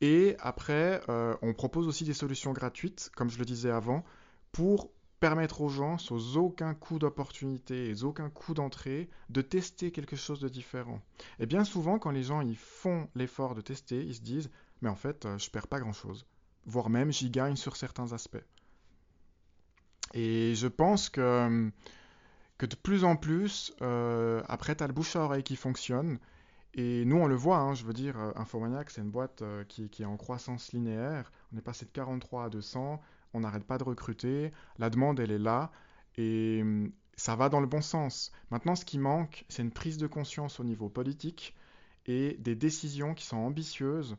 [0.00, 4.04] Et après, euh, on propose aussi des solutions gratuites, comme je le disais avant,
[4.50, 4.90] pour
[5.24, 10.38] permettre aux gens, sans aucun coût d'opportunité et aucun coût d'entrée, de tester quelque chose
[10.38, 11.00] de différent.
[11.38, 14.50] Et bien souvent, quand les gens ils font l'effort de tester, ils se disent
[14.82, 16.26] Mais en fait, euh, je perds pas grand chose.
[16.66, 18.44] Voire même, j'y gagne sur certains aspects.
[20.12, 21.70] Et je pense que,
[22.58, 26.18] que de plus en plus, euh, après, tu as le bouche à oreille qui fonctionne.
[26.74, 29.88] Et nous, on le voit, hein, je veux dire, euh, Infomaniac, c'est une boîte qui,
[29.88, 31.32] qui, est en croissance linéaire.
[31.54, 33.00] On est passé de 43 à 200
[33.34, 35.70] on n'arrête pas de recruter, la demande elle est là,
[36.16, 36.62] et,
[37.16, 38.32] ça va dans le bon sens.
[38.50, 41.54] Maintenant, ce qui manque, c'est une prise de conscience au niveau politique
[42.06, 44.16] et des décisions qui sont ambitieuses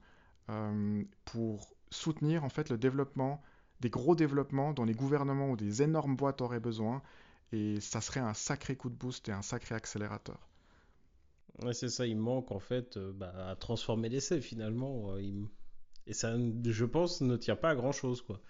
[0.50, 3.42] euh, pour soutenir en fait le développement,
[3.82, 7.02] des gros développements dont les gouvernements ou des énormes boîtes auraient besoin.
[7.52, 10.50] Et ça serait un sacré coup de boost et un sacré accélérateur.
[11.72, 15.16] C'est ça, il manque en fait euh, bah, à transformer l'essai finalement.
[15.16, 15.48] Euh,
[16.08, 18.42] et ça, je pense, ne tient pas à grand chose quoi.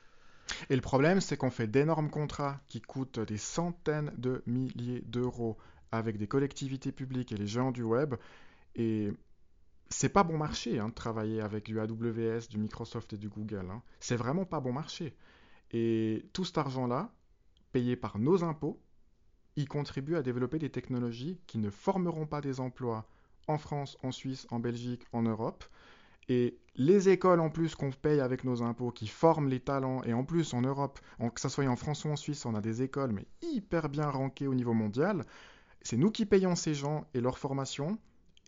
[0.70, 5.58] Et le problème, c'est qu'on fait d'énormes contrats qui coûtent des centaines de milliers d'euros
[5.92, 8.16] avec des collectivités publiques et les géants du web.
[8.76, 9.12] Et
[9.90, 13.68] c'est pas bon marché hein, de travailler avec du AWS, du Microsoft et du Google.
[13.72, 13.82] Hein.
[14.00, 15.16] C'est vraiment pas bon marché.
[15.72, 17.12] Et tout cet argent-là,
[17.72, 18.82] payé par nos impôts,
[19.56, 23.08] il contribue à développer des technologies qui ne formeront pas des emplois
[23.48, 25.64] en France, en Suisse, en Belgique, en Europe,
[26.30, 30.14] et les écoles en plus qu'on paye avec nos impôts, qui forment les talents, et
[30.14, 31.00] en plus en Europe,
[31.34, 34.10] que ce soit en France ou en Suisse, on a des écoles, mais hyper bien
[34.10, 35.26] rankées au niveau mondial.
[35.82, 37.98] C'est nous qui payons ces gens et leur formation,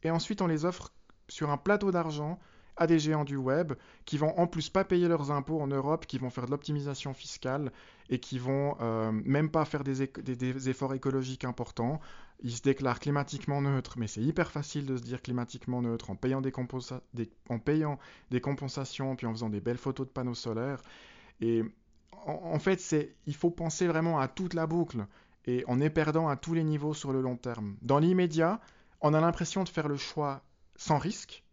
[0.03, 0.91] et ensuite on les offre
[1.29, 2.39] sur un plateau d'argent
[2.77, 3.73] à des géants du web
[4.05, 7.13] qui vont en plus pas payer leurs impôts en Europe, qui vont faire de l'optimisation
[7.13, 7.71] fiscale
[8.09, 11.99] et qui vont euh, même pas faire des, efforts écologiques importants.
[12.41, 16.15] Ils se déclarent climatiquement neutres, mais c'est hyper facile de se dire climatiquement neutre en
[16.15, 20.81] payant des, compensations puis en faisant des belles photos de panneaux solaires.
[21.41, 21.63] Et
[22.25, 25.05] en, fait, il faut penser vraiment à toute la boucle
[25.45, 27.75] et on est perdant à tous les niveaux sur le long terme.
[27.81, 28.59] Dans l'immédiat,
[29.01, 30.41] on a l'impression de faire le choix
[30.75, 31.43] sans risque,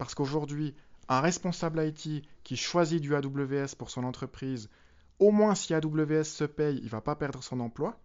[0.00, 0.74] parce qu'aujourd'hui,
[1.10, 4.70] un responsable IT qui choisit du AWS pour son entreprise,
[5.18, 8.00] au moins si AWS se paye, il ne va pas perdre son emploi,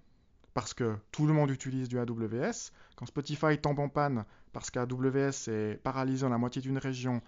[0.54, 2.74] parce que tout le monde utilise du AWS.
[2.98, 7.22] Quand Spotify tombe en panne parce qu'AWS est paralysé dans la moitié d'une région,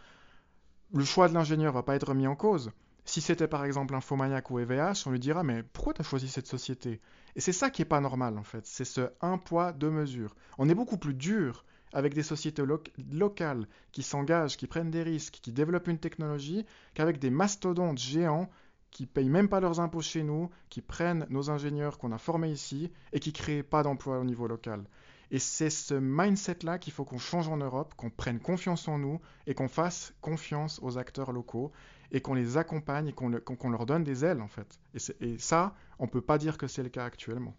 [0.93, 2.69] le choix de l'ingénieur ne va pas être remis en cause.
[3.05, 6.27] Si c'était par exemple Infomaniac ou EVH, on lui dira mais pourquoi tu as choisi
[6.27, 6.99] cette société?
[7.37, 10.35] Et c'est ça qui n'est pas normal en fait, c'est ce un poids, deux mesures.
[10.57, 12.63] On est beaucoup plus dur avec des sociétés
[13.11, 18.49] locales qui s'engagent, qui prennent des risques, qui développent une technologie, qu'avec des mastodontes géants
[18.91, 22.51] qui payent même pas leurs impôts chez nous, qui prennent nos ingénieurs qu'on a formés
[22.51, 24.85] ici et qui créent pas d'emplois au niveau local.
[25.29, 29.19] Et c'est ce mindset-là qu'il faut qu'on change en Europe, qu'on prenne confiance en nous
[29.45, 31.71] et qu'on fasse confiance aux acteurs locaux
[32.11, 34.79] et qu'on les accompagne et qu'on leur donne des ailes en fait.
[34.93, 37.55] Et, et ça, on ne peut pas dire que c'est le cas actuellement.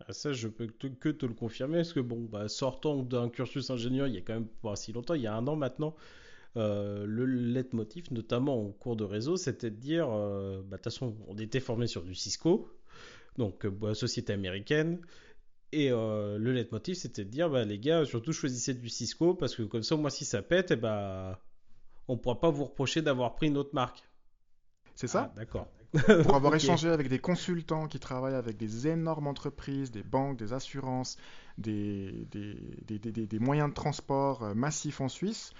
[0.00, 3.70] Ah, ça, je peux que te le confirmer, parce que bon, bah, sortant d'un cursus
[3.70, 5.94] ingénieur, il y a quand même pas si longtemps, il y a un an maintenant,
[6.56, 10.84] euh, le leitmotiv, notamment en cours de réseau, c'était de dire, euh, bah, de toute
[10.84, 12.68] façon, on était formé sur du Cisco,
[13.38, 15.00] donc euh, société américaine,
[15.72, 19.62] et le leitmotiv, c'était de dire, bah, les gars, surtout choisissez du Cisco, parce que
[19.62, 21.40] comme ça, moi, si ça pète, eh bah,
[22.08, 24.04] on pourra pas vous reprocher d'avoir pris une autre marque.
[24.94, 25.30] C'est ça?
[25.32, 25.68] Ah, D'accord.
[26.24, 30.52] pour avoir échangé avec des consultants qui travaillent avec des énormes entreprises, des banques, des
[30.52, 31.16] assurances,
[31.56, 35.52] des, des, moyens de transport euh, massifs en Suisse,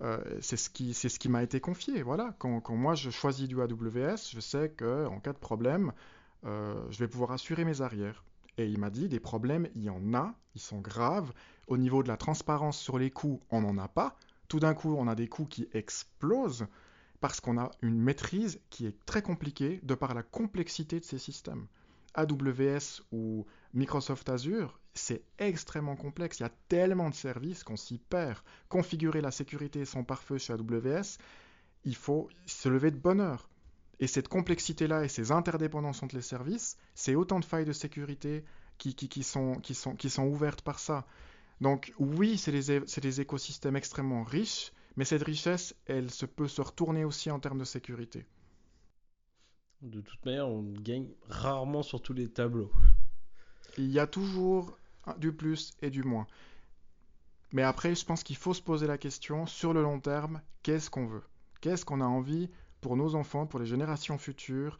[0.00, 2.02] euh, c'est ce qui, ce qui m'a été confié.
[2.02, 2.34] Voilà.
[2.38, 5.92] Quand, moi je choisis du AWS, je sais qu'en cas de problème,
[6.44, 8.24] euh, je vais pouvoir assurer mes arrières.
[8.58, 11.32] Et il m'a dit, des problèmes, il y en a, ils sont graves.
[11.68, 14.16] Au niveau de la transparence sur les coûts, on n'en a pas.
[14.48, 16.66] Tout d'un coup, on a des coûts qui explosent
[17.22, 21.18] parce qu'on a une maîtrise qui est très compliquée de par la complexité de ces
[21.18, 21.68] systèmes.
[22.14, 26.40] AWS ou Microsoft Azure, c'est extrêmement complexe.
[26.40, 28.40] Il y a tellement de services qu'on s'y perd.
[28.68, 31.18] Configurer la sécurité sans pare-feu chez AWS,
[31.84, 33.48] il faut se lever de bonne heure.
[34.00, 38.44] Et cette complexité-là et ces interdépendances entre les services, c'est autant de failles de sécurité
[38.78, 39.62] qui, sont,
[40.18, 41.06] ouvertes par ça.
[41.60, 47.04] Donc oui, c'est des écosystèmes extrêmement riches, mais cette richesse, elle se peut se retourner
[47.04, 48.26] aussi en termes de sécurité.
[49.80, 52.70] De toute manière, on gagne rarement sur tous les tableaux.
[53.78, 54.76] Il y a toujours
[55.18, 56.26] du plus et du moins.
[57.52, 60.88] Mais après, je pense qu'il faut se poser la question, sur le long terme, qu'est-ce
[60.88, 61.24] qu'on veut?
[61.60, 62.48] Qu'est-ce qu'on a envie
[62.80, 64.78] pour nos enfants, pour les générations futures?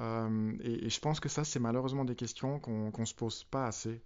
[0.00, 3.66] Euh, et, je pense que ça, c'est malheureusement des questions qu'on ne se pose pas
[3.66, 4.02] assez.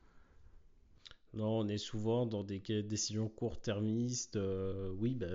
[1.36, 4.36] Non, on est souvent dans des décisions court-termistes.
[4.36, 5.26] Euh, oui, bah,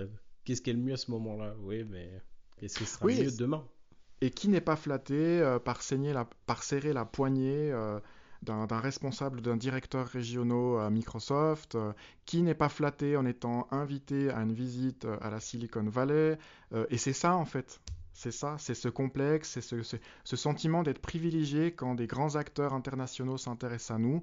[0.44, 1.54] qu'est-ce qui est le mieux à ce moment-là?
[1.60, 2.10] Oui, mais
[2.56, 3.64] qu'est-ce qui sera mieux demain?
[4.20, 8.00] Et qui n'est pas flatté euh, par, la, par serrer la poignée euh,
[8.42, 11.78] d'un responsable, d'un directeur régional à Microsoft
[12.26, 16.36] Qui n'est pas flatté en étant invité à une visite à la Silicon Valley
[16.90, 17.80] Et c'est ça, en fait.
[18.12, 22.74] C'est ça, c'est ce complexe, c'est ce, ce, sentiment d'être privilégié quand des grands acteurs
[22.74, 24.22] internationaux s'intéressent à nous.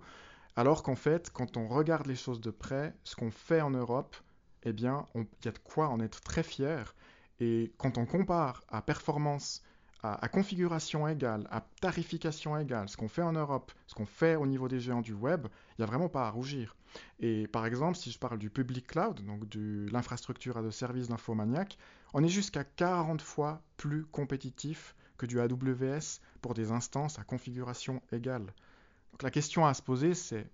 [0.55, 4.15] Alors qu'en fait, quand on regarde les choses de près, ce qu'on fait en Europe,
[4.63, 6.95] eh bien, il y a de quoi en être très fier.
[7.39, 9.63] Et quand on compare à performance
[10.01, 14.45] à, configuration égale, à tarification égale, ce qu'on fait en Europe, ce qu'on fait au
[14.45, 16.75] niveau des géants du web, il n'y a vraiment pas à rougir.
[17.19, 21.09] Et par exemple, si je parle du public cloud, donc de l'infrastructure à de services
[21.09, 21.77] d'infomaniac,
[22.13, 28.01] on est jusqu'à 40 fois plus compétitif que du AWS pour des instances à configuration
[28.11, 28.53] égale.
[29.11, 30.49] Donc la question à se poser, c'est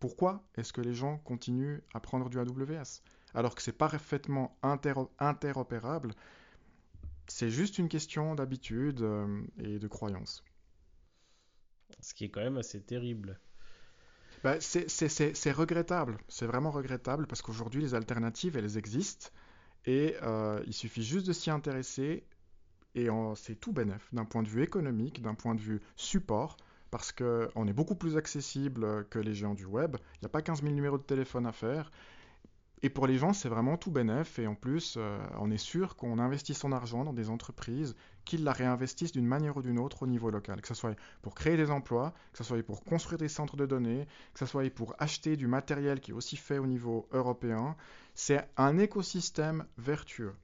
[0.00, 3.02] pourquoi est-ce que les gens continuent à prendre du AWS
[3.34, 4.56] alors que c'est parfaitement
[5.18, 6.14] interopérable
[7.28, 10.44] c'est juste une question d'habitude euh, et de croyance.
[12.00, 13.38] Ce qui est quand même assez terrible.
[14.44, 19.30] Bah, c'est regrettable, c'est vraiment regrettable parce qu'aujourd'hui les alternatives elles existent
[19.86, 22.24] et euh, il suffit juste de s'y intéresser
[22.94, 26.56] et c'est tout bénef d'un point de vue économique, d'un point de vue support
[26.90, 29.96] parce qu'on est beaucoup plus accessible que les géants du web.
[30.14, 31.90] Il n'y a pas 15 000 numéros de téléphone à faire
[32.82, 34.38] et pour les gens, c'est vraiment tout bénef.
[34.38, 38.36] Et en plus, euh, on est sûr qu'on investit son argent dans des entreprises qui
[38.36, 40.60] la réinvestissent d'une manière ou d'une autre au niveau local.
[40.60, 43.66] Que ce soit pour créer des emplois, que ce soit pour construire des centres de
[43.66, 47.76] données, que ce soit pour acheter du matériel qui est aussi fait au niveau européen.
[48.14, 50.34] C'est un écosystème vertueux.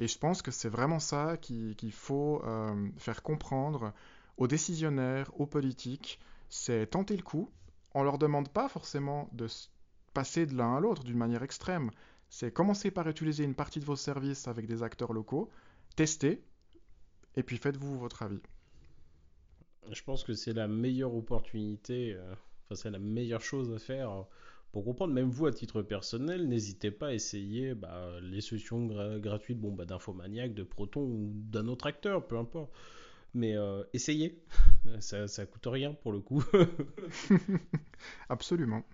[0.00, 3.92] Et je pense que c'est vraiment ça qu'il faut euh, faire comprendre
[4.38, 6.18] aux décisionnaires, aux politiques.
[6.48, 7.50] C'est tenter le coup.
[7.94, 9.46] On leur demande pas forcément de
[10.14, 11.90] passer de l'un à l'autre d'une manière extrême.
[12.30, 15.50] C'est commencer par utiliser une partie de vos services avec des acteurs locaux,
[15.96, 16.42] tester,
[17.36, 18.40] et puis faites-vous votre avis.
[19.90, 22.32] Je pense que c'est la meilleure opportunité, euh,
[22.64, 24.26] enfin c'est la meilleure chose à faire
[24.72, 25.14] pour comprendre.
[25.14, 28.86] Même vous, à titre personnel, n'hésitez pas à essayer bah, les solutions
[29.18, 32.70] gratuites bon, bah, d'Infomaniac, de Proton ou d'un autre acteur, peu importe.
[33.34, 34.42] Mais euh, essayez,
[35.00, 36.42] ça, ça coûte rien pour le coup.
[38.28, 38.84] Absolument.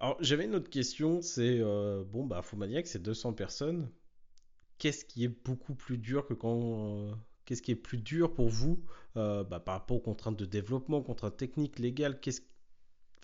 [0.00, 3.90] Alors, j'avais une autre question, c'est, euh, bon, bah, Fomaniac, c'est 200 personnes.
[4.78, 7.10] Qu'est-ce qui est beaucoup plus dur que quand...
[7.10, 7.12] Euh,
[7.44, 8.82] qu'est-ce qui est plus dur pour vous
[9.16, 12.40] euh, bah, par rapport aux contraintes de développement, contraintes techniques, légales, qu'est-ce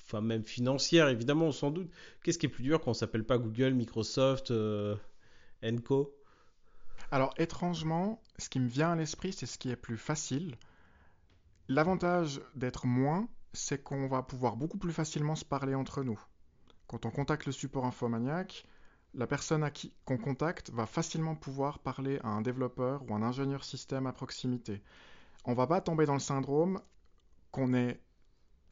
[0.03, 1.91] enfin même financières évidemment sans doute.
[2.23, 4.53] Qu'est-ce qui est plus dur quand on s'appelle pas Google, Microsoft,
[5.65, 6.16] Enco?
[7.11, 10.57] Alors étrangement, ce qui me vient à l'esprit, c'est ce qui est plus facile.
[11.69, 16.21] L'avantage d'être moins, c'est qu'on va pouvoir beaucoup plus facilement se parler entre nous.
[16.87, 18.65] Quand on contacte le support infomaniac,
[19.15, 23.23] la personne à qui qu'on contacte va facilement pouvoir parler à un développeur ou un
[23.23, 24.83] ingénieur système à proximité.
[25.45, 26.81] On va pas tomber dans le syndrome
[27.51, 28.01] qu'on est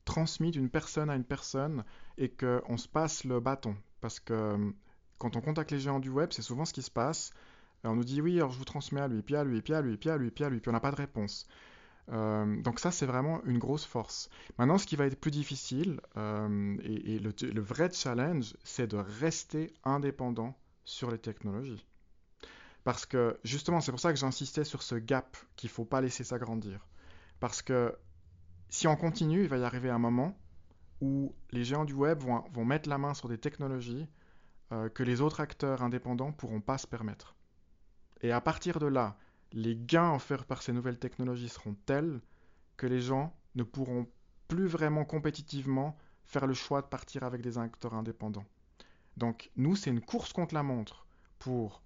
[0.05, 1.85] transmis d'une personne à une personne
[2.19, 3.77] et qu'on se passe le bâton.
[4.01, 4.73] Parce que
[5.19, 7.33] quand on contacte les géants du web, c'est souvent ce qui se passe.
[7.85, 9.83] On nous dit oui, alors je vous transmets à lui, puis à lui, puis à
[9.83, 11.47] lui, puis à lui, puis à lui, puis on n'a pas de réponse.
[12.13, 14.29] Euh, donc ça, c'est vraiment une grosse force.
[14.59, 19.73] Maintenant, ce qui va être plus difficile, euh, et, le, vrai challenge, c'est de rester
[19.85, 21.87] indépendant sur les technologies.
[22.85, 26.03] Parce que justement, c'est pour ça que j'insistais sur ce gap qu'il ne faut pas
[26.03, 26.87] laisser s'agrandir.
[27.41, 27.97] Parce que
[28.69, 30.37] si on continue, il va y arriver un moment
[31.01, 34.07] où les géants du web vont, mettre la main sur des technologies
[34.73, 37.35] euh, que les autres acteurs indépendants pourront pas se permettre.
[38.25, 39.19] Et à partir de là,
[39.53, 42.23] les gains offerts par ces nouvelles technologies seront tels
[42.79, 44.09] que les gens ne pourront
[44.49, 48.47] plus vraiment compétitivement faire le choix de partir avec des acteurs indépendants.
[49.19, 51.05] Donc nous, c'est une course contre la montre
[51.39, 51.83] pour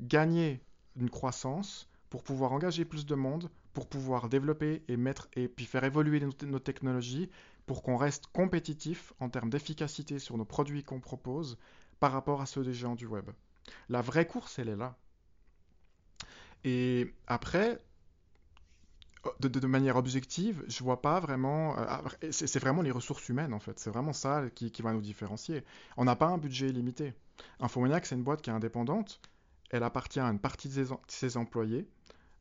[0.00, 0.64] gagner
[0.96, 5.64] une croissance, pour pouvoir engager plus de monde, pour pouvoir développer et mettre et puis
[5.64, 7.30] faire évoluer nos, technologies
[7.66, 11.56] pour qu'on reste compétitif en termes d'efficacité sur nos produits qu'on propose
[12.00, 13.30] par rapport à ceux des géants du web.
[13.88, 14.98] La vraie course, elle est là.
[16.64, 17.80] Et après,
[19.40, 21.78] de, manière objective, je vois pas vraiment.
[21.78, 23.78] Euh, c'est vraiment les ressources humaines en fait.
[23.78, 25.64] C'est vraiment ça qui, va nous différencier.
[25.96, 27.14] On n'a pas un budget limité.
[27.60, 29.20] Infomaniac, c'est une boîte qui est indépendante.
[29.70, 31.86] Elle appartient à une partie de ses, employés.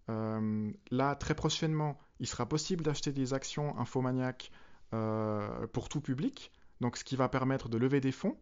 [0.09, 4.51] Euh, là, très prochainement, il sera possible d'acheter des actions Infomaniac
[4.93, 6.51] euh, pour tout public.
[6.79, 8.37] Donc, ce qui va permettre de lever des fonds.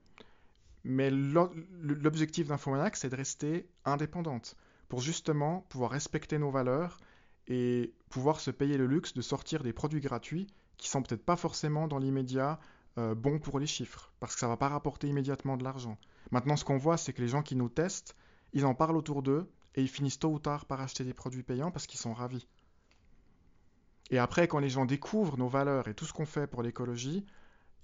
[0.84, 4.56] Mais l'objectif d'Infomaniac, c'est de rester indépendante
[4.96, 7.02] pour justement pouvoir respecter nos valeurs
[7.48, 11.36] et pouvoir se payer le luxe de sortir des produits gratuits qui sont peut-être pas
[11.36, 12.62] forcément dans l'immédiat
[12.98, 15.98] euh, bons pour les chiffres, parce que ça va pas rapporter immédiatement de l'argent.
[16.32, 18.16] Maintenant, ce qu'on voit, c'est que les gens qui nous testent,
[18.54, 21.44] ils en parlent autour d'eux et ils finissent tôt ou tard par acheter des produits
[21.44, 22.48] payants parce qu'ils sont ravis.
[24.12, 27.26] Et après, quand les gens découvrent nos valeurs et tout ce qu'on fait pour l'écologie,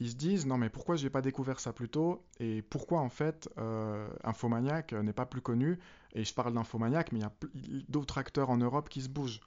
[0.02, 3.10] ils se disent non mais pourquoi j'ai pas découvert ça plus tôt et pourquoi en
[3.10, 5.78] fait euh, Infomaniac n'est pas plus connu?
[6.14, 9.42] Et je parle d'Infomaniac mais il y a d'autres acteurs en Europe qui se bougent.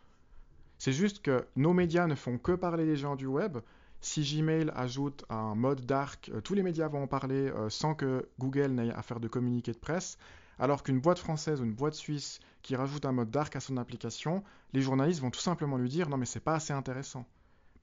[0.78, 3.58] C'est juste que nos médias ne font que parler des gens du web
[4.00, 7.96] si Gmail ajoute un mode dark, euh, tous les médias vont en parler euh, sans
[7.96, 10.18] que Google n'ait à faire de communiqué de presse.
[10.60, 13.76] Alors qu'une boîte française ou une boîte suisse qui rajoute un mode dark à son
[13.76, 17.26] application, les journalistes vont tout simplement lui dire non mais c'est pas assez intéressant.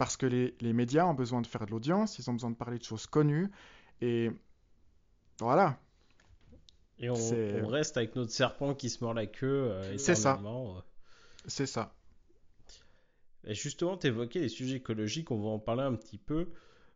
[0.01, 2.55] Parce que les, les médias ont besoin de faire de l'audience, ils ont besoin de
[2.55, 3.51] parler de choses connues,
[4.01, 4.31] et
[5.39, 5.77] voilà,
[6.97, 9.69] Et on, reste avec notre serpent qui se mord la queue.
[9.69, 10.41] euh, C'est ça.
[10.43, 10.81] euh.
[11.45, 11.93] c'est ça.
[13.43, 16.47] Et justement, tu évoquais les sujets écologiques, on va en parler un petit peu.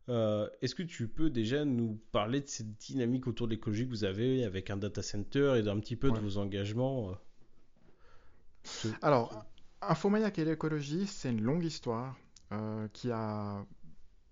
[0.09, 3.91] Euh, Est-ce que tu peux déjà nous parler de cette dynamique autour de l'écologie que
[3.91, 6.15] vous avez avec un data center et d'un petit peu Ouais.
[6.17, 7.11] de vos engagements
[8.85, 9.45] euh, Alors,
[9.83, 12.15] Infomaniac et l'écologie, c'est une longue histoire
[12.93, 13.65] qui a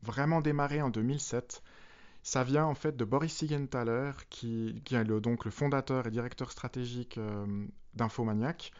[0.01, 1.61] vraiment démarré en 2007.
[2.23, 6.11] Ça vient en fait de Boris Siegenthaler, qui, qui est le- donc le fondateur et
[6.11, 8.71] directeur stratégique euh, d'Infomaniac.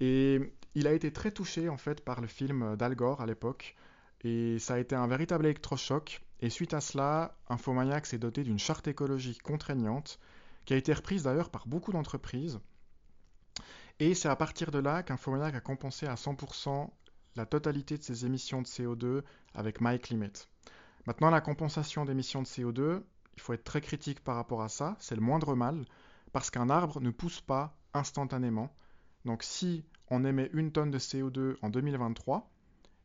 [0.00, 3.76] Et il a été très touché en fait par le film d'Al Gore à l'époque.
[4.24, 6.22] Et ça a été un véritable électrochoc.
[6.40, 10.18] Et suite à cela, Infomaniac s'est doté d'une charte écologique contraignante,
[10.64, 12.60] qui a été reprise d'ailleurs par beaucoup d'entreprises.
[13.98, 16.90] Et c'est à partir de là qu'Infomaniac a compensé à 100%
[17.36, 19.22] la totalité de ses émissions de CO2
[19.54, 20.48] avec MyClimate.
[21.06, 23.02] Maintenant, la compensation d'émissions de CO2,
[23.36, 25.84] il faut être très critique par rapport à ça, c'est le moindre mal,
[26.32, 28.72] parce qu'un arbre ne pousse pas instantanément.
[29.24, 32.50] Donc si on émet une tonne de CO2 en 2023,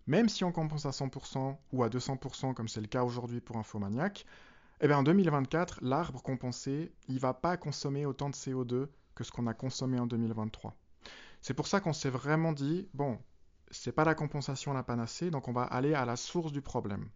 [0.08, 3.58] même si on compense à 100% ou à 200% comme c'est le cas aujourd'hui pour
[3.58, 4.26] Infomaniac,
[4.82, 9.32] eh bien en 2024, l'arbre compensé, il va pas consommer autant de CO2 que ce
[9.32, 10.76] qu'on a consommé en 2023.
[11.42, 13.20] C'est pour ça qu'on s'est vraiment dit, bon,
[13.72, 17.09] c'est pas la compensation la panacée, donc on va aller à la source du problème.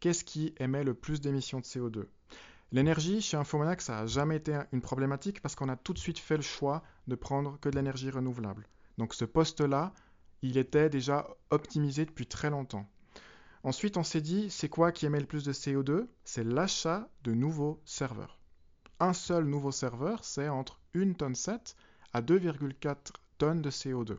[0.00, 2.06] Qu'est-ce qui émet le plus d'émissions de CO2
[2.72, 6.18] L'énergie, chez Infomaniac, ça n'a jamais été une problématique parce qu'on a tout de suite
[6.18, 8.66] fait le choix de prendre que de l'énergie renouvelable.
[8.98, 9.92] Donc ce poste-là,
[10.42, 12.88] il était déjà optimisé depuis très longtemps.
[13.62, 17.32] Ensuite, on s'est dit, c'est quoi qui émet le plus de CO2 C'est l'achat de
[17.32, 18.38] nouveaux serveurs.
[19.00, 21.76] Un seul nouveau serveur, c'est entre 1 tonne 7
[22.12, 22.96] à 2,4
[23.38, 24.18] tonnes de CO2.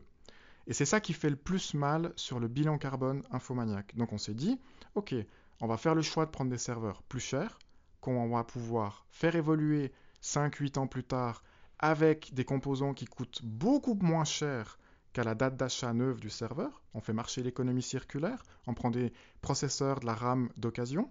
[0.68, 3.96] Et c'est ça qui fait le plus mal sur le bilan carbone infomaniac.
[3.96, 4.60] Donc on s'est dit,
[4.94, 5.14] ok,
[5.60, 7.58] on va faire le choix de prendre des serveurs plus chers,
[8.02, 9.92] qu'on va pouvoir faire évoluer
[10.22, 11.42] 5-8 ans plus tard
[11.78, 14.78] avec des composants qui coûtent beaucoup moins cher
[15.14, 16.82] qu'à la date d'achat neuve du serveur.
[16.92, 21.10] On fait marcher l'économie circulaire, on prend des processeurs de la RAM d'occasion,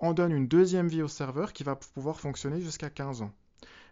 [0.00, 3.32] on donne une deuxième vie au serveur qui va pouvoir fonctionner jusqu'à 15 ans.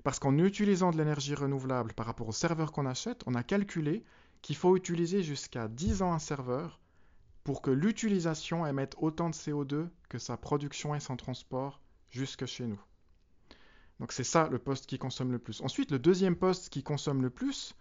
[0.05, 4.05] Parce qu'en utilisant de l'énergie renouvelable par rapport au serveur qu'on achète, on a calculé
[4.43, 6.80] qu'il faut utiliser jusqu'à 10 ans un serveur
[7.45, 11.80] pour que l'utilisation émette autant de CO2 que sa production et son transport
[12.11, 12.80] jusque chez nous.
[13.99, 15.61] Donc c'est ça le poste qui consomme le plus.
[15.61, 17.74] Ensuite, le deuxième poste qui consomme le plus,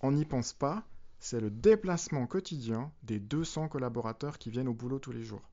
[0.00, 0.84] on n'y pense pas,
[1.18, 5.48] c'est le déplacement quotidien des 200 collaborateurs qui viennent au boulot tous les jours.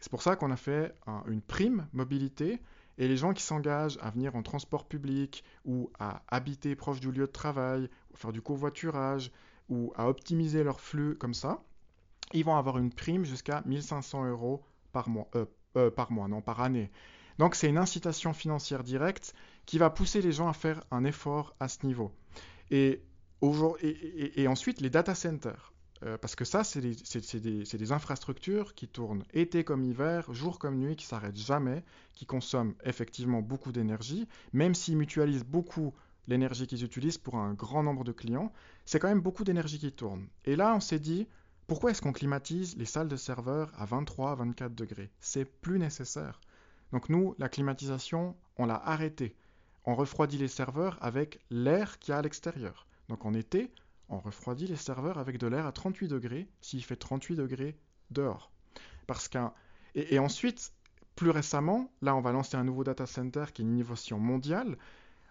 [0.00, 2.60] C'est pour ça qu'on a fait un, une prime mobilité
[2.98, 7.10] et les gens qui s'engagent à venir en transport public ou à habiter proche du
[7.12, 9.30] lieu de travail, ou faire du covoiturage
[9.68, 11.62] ou à optimiser leur flux comme ça,
[12.32, 14.62] ils vont avoir une prime jusqu'à 1500 euros
[14.92, 15.46] par mois, euh,
[15.76, 16.90] euh, par mois, non par année.
[17.38, 21.54] Donc c'est une incitation financière directe qui va pousser les gens à faire un effort
[21.60, 22.12] à ce niveau.
[22.70, 23.02] Et,
[24.46, 25.72] ensuite les data centers.
[26.04, 26.94] Euh, parce que ça, c'est des,
[27.40, 31.82] des, des, infrastructures qui tournent été comme hiver, jour comme nuit, qui s'arrêtent jamais,
[32.14, 35.92] qui consomment effectivement beaucoup d'énergie, même s'ils mutualisent beaucoup
[36.28, 38.52] l'énergie qu'ils utilisent pour un grand nombre de clients,
[38.84, 40.28] c'est quand même beaucoup d'énergie qui tourne.
[40.44, 41.26] Et là, on s'est dit,
[41.66, 45.10] pourquoi est-ce qu'on climatise les salles de serveurs à 23, 24 degrés?
[45.20, 46.40] C'est plus nécessaire.
[46.92, 49.34] Donc nous, la climatisation, on l'a arrêtée.
[49.84, 52.86] On refroidit les serveurs avec l'air qu'il y a à l'extérieur.
[53.08, 53.70] Donc en été,
[54.08, 57.76] on refroidit les serveurs avec de l'air à 38 degrés s'il fait 38 degrés
[58.10, 58.50] dehors.
[59.06, 59.52] Parce qu'un
[59.94, 60.72] et, et, ensuite,
[61.16, 64.76] plus récemment, là on va lancer un nouveau data center qui est une innovation mondiale.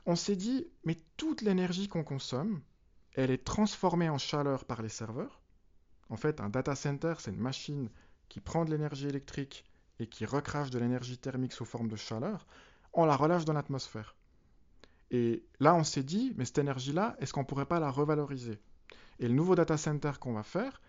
[0.08, 2.62] On s'est dit, mais toute l'énergie qu'on consomme,
[3.14, 5.42] elle est transformée en chaleur par les serveurs.
[6.10, 7.90] En fait, un data center, c'est une machine
[8.30, 9.66] qui prend de l'énergie électrique
[10.00, 12.48] et qui recrache de l'énergie thermique sous forme de chaleur.
[12.94, 14.16] On la relâche dans l'atmosphère.
[15.12, 18.60] Et là, on s'est dit, mais cette énergie-là, est-ce qu'on ne pourrait pas la revaloriser?
[19.20, 20.82] Et le nouveau data center qu'on va faire,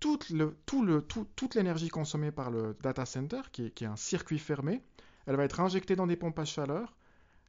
[0.00, 0.28] toute,
[1.54, 4.82] l'énergie consommée par le data center, qui est, un circuit fermé,
[5.26, 6.95] elle va être injectée dans des pompes à chaleur.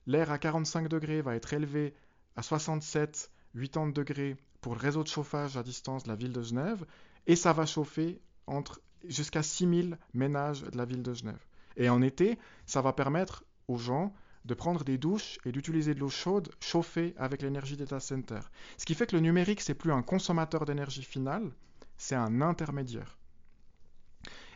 [0.08, 1.94] L'air à 45 degrés va être élevé
[2.36, 6.42] à 67, 80 degrés pour le réseau de chauffage à distance de la ville de
[6.42, 6.86] Genève,
[7.28, 11.46] et ça va chauffer entre jusqu'à 6000 ménages de la ville de Genève.
[11.76, 14.14] Et en été, ça va permettre aux gens
[14.46, 18.50] de prendre des douches et d'utiliser de l'eau chaude chauffée avec l'énergie data centers.
[18.78, 21.52] Ce qui fait que le numérique, c'est plus un consommateur d'énergie finale,
[21.98, 23.18] c'est un intermédiaire.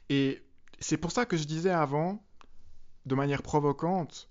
[0.10, 0.42] Et
[0.80, 2.24] c'est pour ça que je disais avant,
[3.06, 4.31] de manière provocante,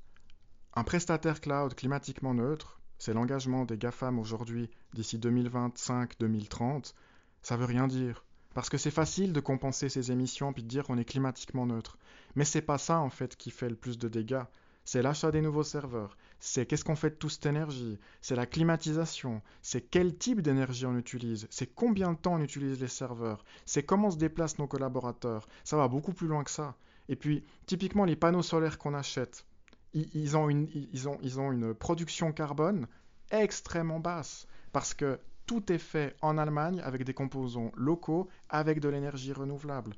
[0.75, 6.95] un prestataire cloud climatiquement neutre, c'est l'engagement des GAFAM aujourd'hui d'ici 2025-2030,
[7.43, 8.25] ça veut rien dire.
[8.55, 11.99] Parce que c'est facile de compenser ces émissions puis de dire qu'on est climatiquement neutre.
[12.37, 14.45] Mais c'est pas ça en fait qui fait le plus de dégâts.
[14.85, 16.17] C'est l'achat des nouveaux serveurs.
[16.39, 17.99] C'est qu'est-ce qu'on fait de toute cette énergie.
[18.23, 19.43] C'est la climatisation.
[19.63, 21.47] C'est quel type d'énergie on utilise.
[21.51, 23.45] C'est combien de temps on utilise les serveurs.
[23.67, 25.49] C'est comment se déplacent nos collaborateurs.
[25.65, 26.77] Ça va beaucoup plus loin que ça.
[27.09, 29.45] Et puis, typiquement, les panneaux solaires qu'on achète,
[29.93, 32.87] ils, ont une, production carbone
[33.31, 34.47] extrêmement basse.
[34.73, 39.95] Parce que tout est fait en Allemagne avec des composants locaux, avec de l'énergie renouvelable.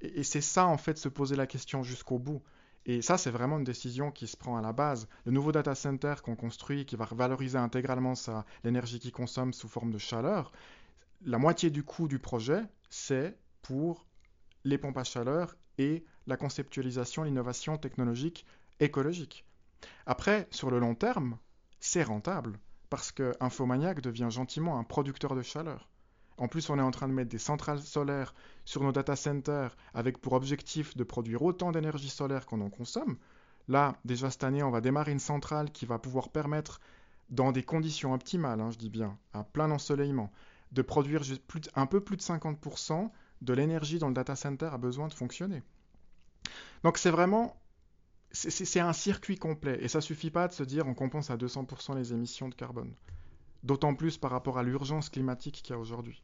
[0.00, 2.42] Et, c'est ça, en fait, se poser la question jusqu'au bout.
[2.86, 5.08] Et ça, c'est vraiment une décision qui se prend à la base.
[5.24, 8.12] Le nouveau data center qu'on construit, qui va valoriser intégralement
[8.62, 10.52] l'énergie qu'il consomme sous forme de chaleur,
[11.24, 14.06] la moitié du coût du projet, c'est pour
[14.64, 18.46] les pompes à chaleur et la conceptualisation, l'innovation technologique
[18.80, 19.44] écologique.
[20.06, 21.38] Après, sur le long terme,
[21.80, 22.58] c'est rentable
[22.90, 25.88] parce que Infomaniac devient gentiment un producteur de chaleur.
[26.36, 29.76] En plus, on est en train de mettre des centrales solaires sur nos data centers
[29.94, 33.16] avec pour objectif de produire autant d'énergie solaire qu'on en consomme.
[33.68, 36.80] Là, déjà cette année, on va démarrer une centrale qui va pouvoir permettre,
[37.30, 40.30] dans des conditions optimales, hein, je dis bien, à plein ensoleillement,
[40.72, 41.22] de produire
[41.74, 43.10] un peu plus de 50%
[43.40, 45.62] de l'énergie dont le data center a besoin de fonctionner.
[46.82, 47.56] Donc c'est vraiment
[48.34, 49.78] c'est un circuit complet.
[49.80, 52.92] Et ça suffit pas de se dire on compense à 200% les émissions de carbone.
[53.62, 56.22] D'autant plus par rapport à l'urgence climatique qu'il y a aujourd'hui.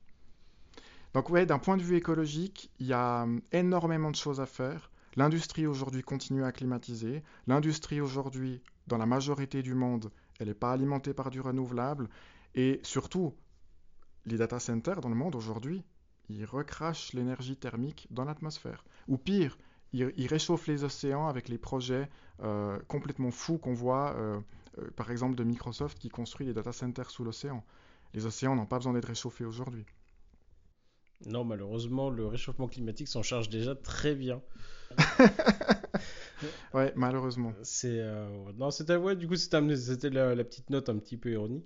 [1.15, 4.47] Donc ouais, d'un point de vue écologique, il y a hum, énormément de choses à
[4.47, 4.91] faire.
[5.17, 7.23] L'industrie aujourd'hui continue à climatiser.
[7.47, 12.09] L'industrie aujourd'hui, dans la majorité du monde, elle n'est pas alimentée par du renouvelable.
[12.55, 13.35] Et surtout,
[14.27, 15.85] les data centers dans le monde aujourd'hui,
[16.29, 18.85] ils recrachent l'énergie thermique dans l'atmosphère.
[19.09, 19.59] Ou pire,
[19.93, 22.09] il, réchauffe les océans avec les projets
[22.43, 24.41] euh, complètement fous qu'on voit, euh,
[24.79, 27.65] euh, par exemple de Microsoft qui construit des data centers sous l'océan.
[28.15, 29.85] Les océans n'ont pas besoin d'être réchauffés aujourd'hui.
[31.27, 34.41] Non, malheureusement, le réchauffement climatique s'en charge déjà très bien.
[36.75, 37.53] ouais, malheureusement.
[37.63, 38.03] C'est
[38.57, 41.63] non, c'était ouais, du coup c'était la, la, petite note un petit peu ironie.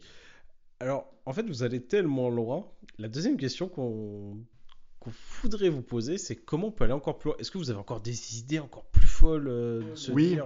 [0.80, 2.66] Alors, en fait, vous allez tellement loin.
[2.98, 4.44] La deuxième question qu'on
[5.04, 7.70] qu'on voudrait vous poser, c'est comment on peut aller encore plus loin Est-ce que vous
[7.70, 10.38] avez encore des idées encore plus folles euh, de se oui.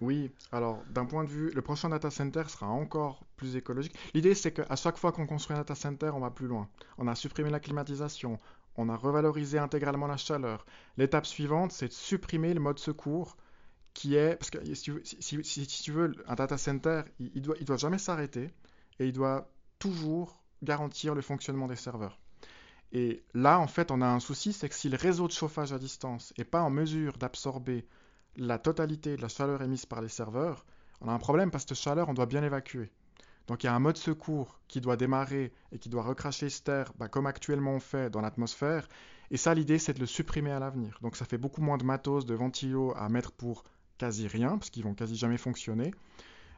[0.00, 3.94] Oui, alors d'un point de vue, le prochain data center sera encore plus écologique.
[4.14, 6.70] L'idée c'est qu'à chaque fois qu'on construit un data center, on va plus loin.
[6.96, 8.38] On a supprimé la climatisation,
[8.76, 10.64] on a revalorisé intégralement la chaleur.
[10.96, 13.36] L'étape suivante, c'est de supprimer le mode secours
[13.92, 14.36] qui est...
[14.36, 18.50] Parce que si tu veux, un data center, il, il doit, il doit jamais s'arrêter
[19.00, 22.18] et il doit toujours garantir le fonctionnement des serveurs.
[22.92, 25.72] Et là, en fait, on a un souci, c'est que si le réseau de chauffage
[25.72, 27.86] à distance n'est pas en mesure d'absorber
[28.36, 30.64] la totalité de la chaleur émise par les serveurs,
[31.00, 32.90] on a un problème parce que cette chaleur, on doit bien l'évacuer.
[33.46, 36.68] Donc il y a un mode secours qui doit démarrer et qui doit recracher cette
[36.68, 38.88] air, bah, comme actuellement on fait dans l'atmosphère.
[39.30, 40.98] Et ça, l'idée, c'est de le supprimer à l'avenir.
[41.02, 43.64] Donc ça fait beaucoup moins de matos, de ventilos à mettre pour
[43.98, 45.92] quasi rien, parce qu'ils vont quasi jamais fonctionner.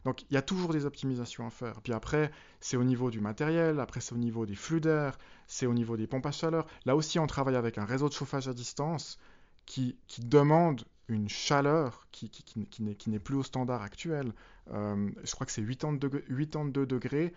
[0.04, 1.80] Donc il y a toujours des optimisations à faire.
[1.82, 2.30] Puis après,
[2.60, 5.96] c'est au niveau du matériel, après c'est au niveau des flux d'air, c'est au niveau
[5.96, 6.66] des pompes à chaleur.
[6.86, 9.18] Là aussi, on travaille avec un réseau de chauffage à distance
[9.66, 14.32] qui, demande une chaleur qui, qui, n'est plus au standard actuel.
[14.72, 17.32] Euh, je crois que c'est 82 degrés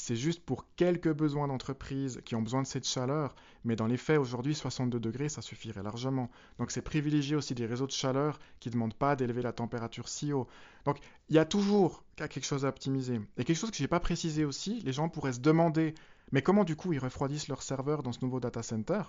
[0.00, 3.34] c'est juste pour quelques besoins d'entreprise qui ont besoin de cette chaleur,
[3.64, 6.30] mais dans les faits, aujourd'hui, 62 degrés, ça suffirait largement.
[6.58, 10.08] Donc c'est privilégier aussi des réseaux de chaleur qui ne demandent pas d'élever la température
[10.08, 10.48] si haut.
[10.86, 10.98] Donc
[11.28, 13.20] il y a toujours quelque chose à optimiser.
[13.36, 15.94] Et quelque chose que je n'ai pas précisé aussi, les gens pourraient se demander,
[16.32, 19.02] mais comment du coup ils refroidissent leur serveur dans ce nouveau data center?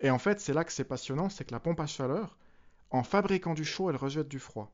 [0.00, 2.36] Et en fait, c'est là que c'est passionnant, c'est que la pompe à chaleur,
[2.90, 4.70] en fabriquant du chaud, elle rejette du froid.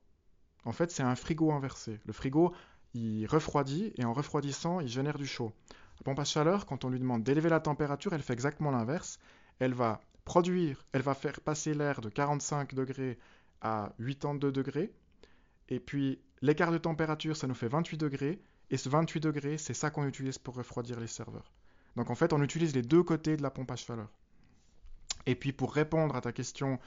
[0.64, 2.00] En fait, c'est un frigo inversé.
[2.04, 2.52] Le frigo,
[2.94, 5.52] il refroidit et en refroidissant, il génère du chaud.
[5.98, 9.18] La pompe à chaleur, quand on lui demande d'élever la température, elle fait exactement l'inverse.
[9.58, 13.18] Elle va produire, elle va faire passer l'air de 45 degrés
[13.60, 14.92] à 82 degrés.
[15.68, 18.42] Et puis l'écart de température, ça nous fait 28 degrés.
[18.70, 21.52] Et ce 28 degrés, c'est ça qu'on utilise pour refroidir les serveurs.
[21.96, 24.08] Donc en fait, on utilise les deux côtés de la pompe à chaleur.
[25.26, 26.78] Et puis pour répondre à ta question,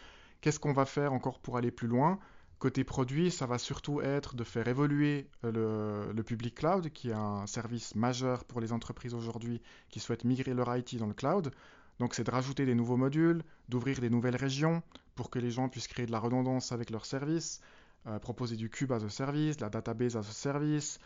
[0.41, 2.19] qu'est-ce qu'on va faire encore pour aller plus loin?
[2.66, 7.13] Côté produit, ça va surtout être de faire évoluer euh, le, public cloud, qui est
[7.13, 11.51] un service majeur pour les entreprises aujourd'hui qui souhaitent migrer leur IT dans le cloud.
[11.99, 14.82] Donc c'est de rajouter des nouveaux modules, d'ouvrir des nouvelles régions
[15.13, 17.61] pour que les gens puissent créer de la redondance avec leurs services,
[18.07, 20.99] euh, proposer du cube as a service, de la database as a service,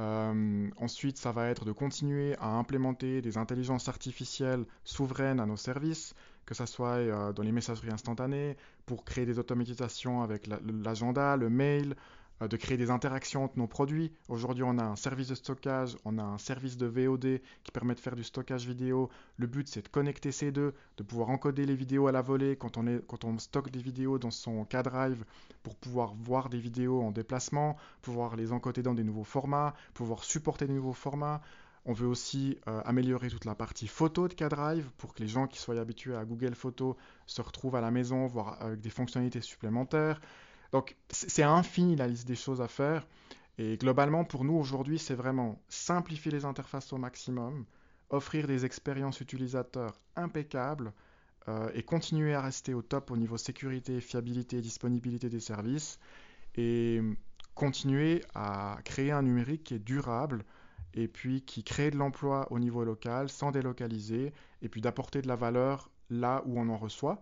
[0.00, 5.56] Euh, ensuite, ça va être de continuer à implémenter des intelligences artificielles souveraines à nos
[5.56, 6.14] services,
[6.46, 11.50] que ce soit euh, dans les messageries instantanées, pour créer des automatisations avec l'agenda, le
[11.50, 11.94] mail,
[12.42, 14.12] euh, de créer des interactions entre nos produits.
[14.28, 17.94] Aujourd'hui, on a un service de stockage, on a un service de VOD qui permet
[17.94, 19.08] de faire du stockage vidéo.
[19.36, 22.56] Le but, c'est de connecter ces deux, de pouvoir encoder les vidéos à la volée
[22.56, 25.24] quand on, est, quand on stocke des vidéos dans son K-Drive
[25.62, 30.24] pour pouvoir voir des vidéos en déplacement, pouvoir les encoder dans des nouveaux formats, pouvoir
[30.24, 31.40] supporter des nouveaux formats.
[31.86, 35.46] On veut aussi euh, améliorer toute la partie photo de K-Drive pour que les gens
[35.46, 39.42] qui soient habitués à Google Photos se retrouvent à la maison, voire avec des fonctionnalités
[39.42, 40.20] supplémentaires.
[40.72, 43.06] Donc c'est infini la liste des choses à faire.
[43.58, 47.66] Et globalement, pour nous aujourd'hui, c'est vraiment simplifier les interfaces au maximum,
[48.10, 50.92] offrir des expériences utilisateurs impeccables
[51.48, 55.98] euh, et continuer à rester au top au niveau sécurité, fiabilité et disponibilité des services
[56.56, 57.00] et
[57.54, 60.44] continuer à créer un numérique qui est durable
[60.94, 64.32] et puis qui crée de l'emploi au niveau local sans délocaliser
[64.62, 67.20] et puis d'apporter de la valeur là où on en reçoit.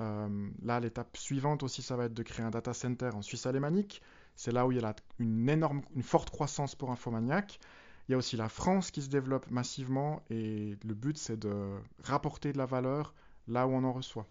[0.00, 3.46] Euh, là, l'étape suivante aussi, ça va être de créer un data center en Suisse
[3.46, 4.02] alémanique.
[4.34, 7.60] C'est là où il y a une énorme, une forte croissance pour Infomaniac.
[8.08, 11.76] Il y a aussi la France qui se développe massivement et le but, c'est de
[12.02, 13.14] rapporter de la valeur
[13.46, 14.26] là où on en reçoit.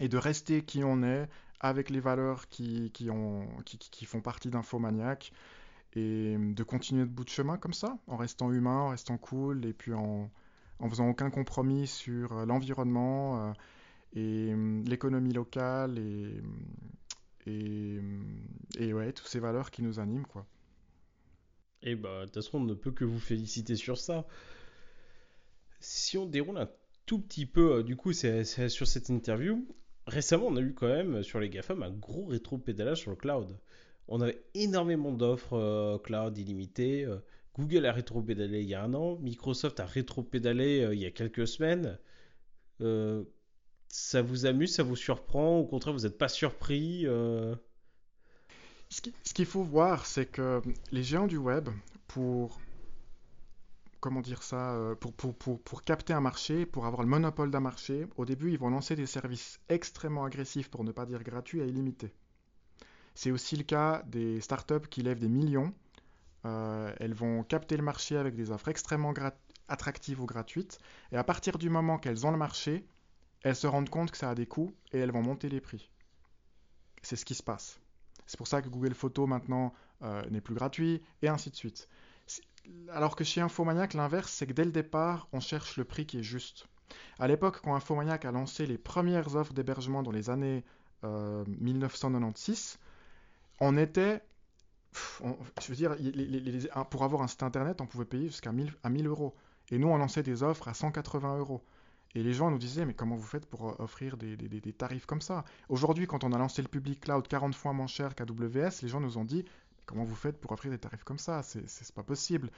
[0.00, 1.28] Et de rester qui on est
[1.60, 3.08] avec les valeurs qui, qui,
[3.64, 5.32] qui font partie d'Infomaniac
[5.94, 9.64] et de continuer de bout de chemin comme ça, en restant humain, en restant cool
[9.66, 10.30] et puis en,
[10.78, 13.48] en faisant aucun compromis sur euh, l'environnement.
[13.48, 13.52] Euh,
[14.14, 14.54] et
[14.86, 16.42] l'économie locale et,
[17.46, 20.46] et, ouais, toutes ces valeurs qui nous animent, quoi.
[21.82, 24.26] Et bah, de toute façon, on ne peut que vous féliciter sur ça.
[25.80, 26.68] Si on déroule un
[27.06, 29.66] tout petit peu, euh, du coup, c'est sur cette interview,
[30.06, 33.56] récemment, on a eu quand même sur les GAFAM un gros rétro-pédalage sur le cloud.
[34.10, 37.04] On avait énormément d'offres euh, cloud illimitées.
[37.04, 37.18] Euh,
[37.56, 39.16] Google a rétro-pédalé il y a un an.
[39.16, 41.98] Microsoft a rétro-pédalé il y a quelques semaines
[43.90, 47.54] ça vous amuse, ça vous surprend Au contraire, vous n'êtes pas surpris euh?
[48.88, 51.68] Ce qu'il faut voir, c'est que les géants du web,
[52.08, 52.58] pour
[54.00, 58.24] comment dire ça, euh, pour, capter un marché, pour avoir le monopole d'un marché, au
[58.24, 62.12] début, ils vont lancer des services extrêmement agressifs, pour ne pas dire gratuits et illimités.
[63.22, 65.74] C'est aussi le cas des startups qui lèvent des millions.
[66.46, 69.12] Euh, elles vont capter le marché avec des offres extrêmement
[69.68, 70.78] attractives ou gratuites.
[71.12, 72.82] Et à partir du moment qu'elles ont le marché,
[73.42, 75.90] elles se rendent compte que ça a des coûts et elles vont monter les prix.
[77.02, 77.78] C'est ce qui se passe.
[78.24, 81.90] C'est pour ça que Google Photos maintenant euh, n'est plus gratuit et ainsi de suite.
[82.88, 86.20] Alors que chez Infomaniac, l'inverse, c'est que dès le départ, on cherche le prix qui
[86.20, 86.68] est juste.
[87.18, 90.64] À l'époque, quand Infomaniac a lancé les premières offres d'hébergement dans les années
[91.02, 92.86] 1996, euh,
[93.60, 94.22] on était.
[95.62, 95.96] je veux dire,
[96.90, 99.34] pour avoir un site internet, on pouvait payer jusqu'à 1000, 1000 euros.
[99.70, 101.62] Et nous, on lançait des offres à 180 euros.
[102.14, 104.36] Et les gens nous disaient, mais comment vous faites pour euh, offrir des,
[104.72, 105.44] tarifs comme ça?
[105.68, 109.00] Aujourd'hui, quand on a lancé le public cloud 40 fois moins cher qu'AWS, les gens
[109.00, 109.44] nous ont dit,
[109.86, 111.42] comment vous faites pour offrir des tarifs comme ça?
[111.42, 112.50] C'est pas possible.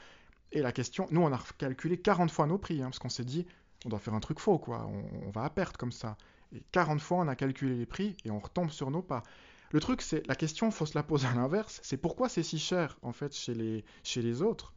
[0.52, 3.24] Et la question, nous, on a calculé 40 fois nos prix, hein, parce qu'on s'est
[3.24, 3.46] dit,
[3.84, 4.86] on doit faire un truc faux, quoi.
[5.26, 6.16] On, va à perte comme ça.
[6.54, 9.22] Et 40 fois, on a calculé les prix et on retombe sur nos pas.
[9.72, 11.80] Le truc, c'est la question, faut se la poser à l'inverse.
[11.82, 14.74] C'est pourquoi c'est si cher, en fait, chez les, chez les autres?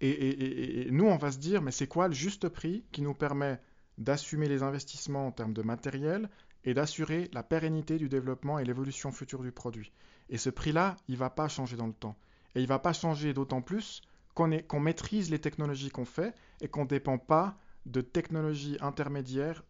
[0.00, 3.60] Et, nous, on va se dire, mais c'est quoi le juste prix qui nous permet
[3.96, 6.28] d'assumer les investissements en termes de matériel
[6.64, 9.92] et d'assurer la pérennité du développement et l'évolution future du produit?
[10.30, 12.16] Et ce prix-là, il ne va pas changer dans le temps.
[12.56, 14.02] Et il ne va pas changer d'autant plus
[14.34, 19.62] qu'on maîtrise les technologies qu'on fait et qu'on ne dépend pas de technologies intermédiaires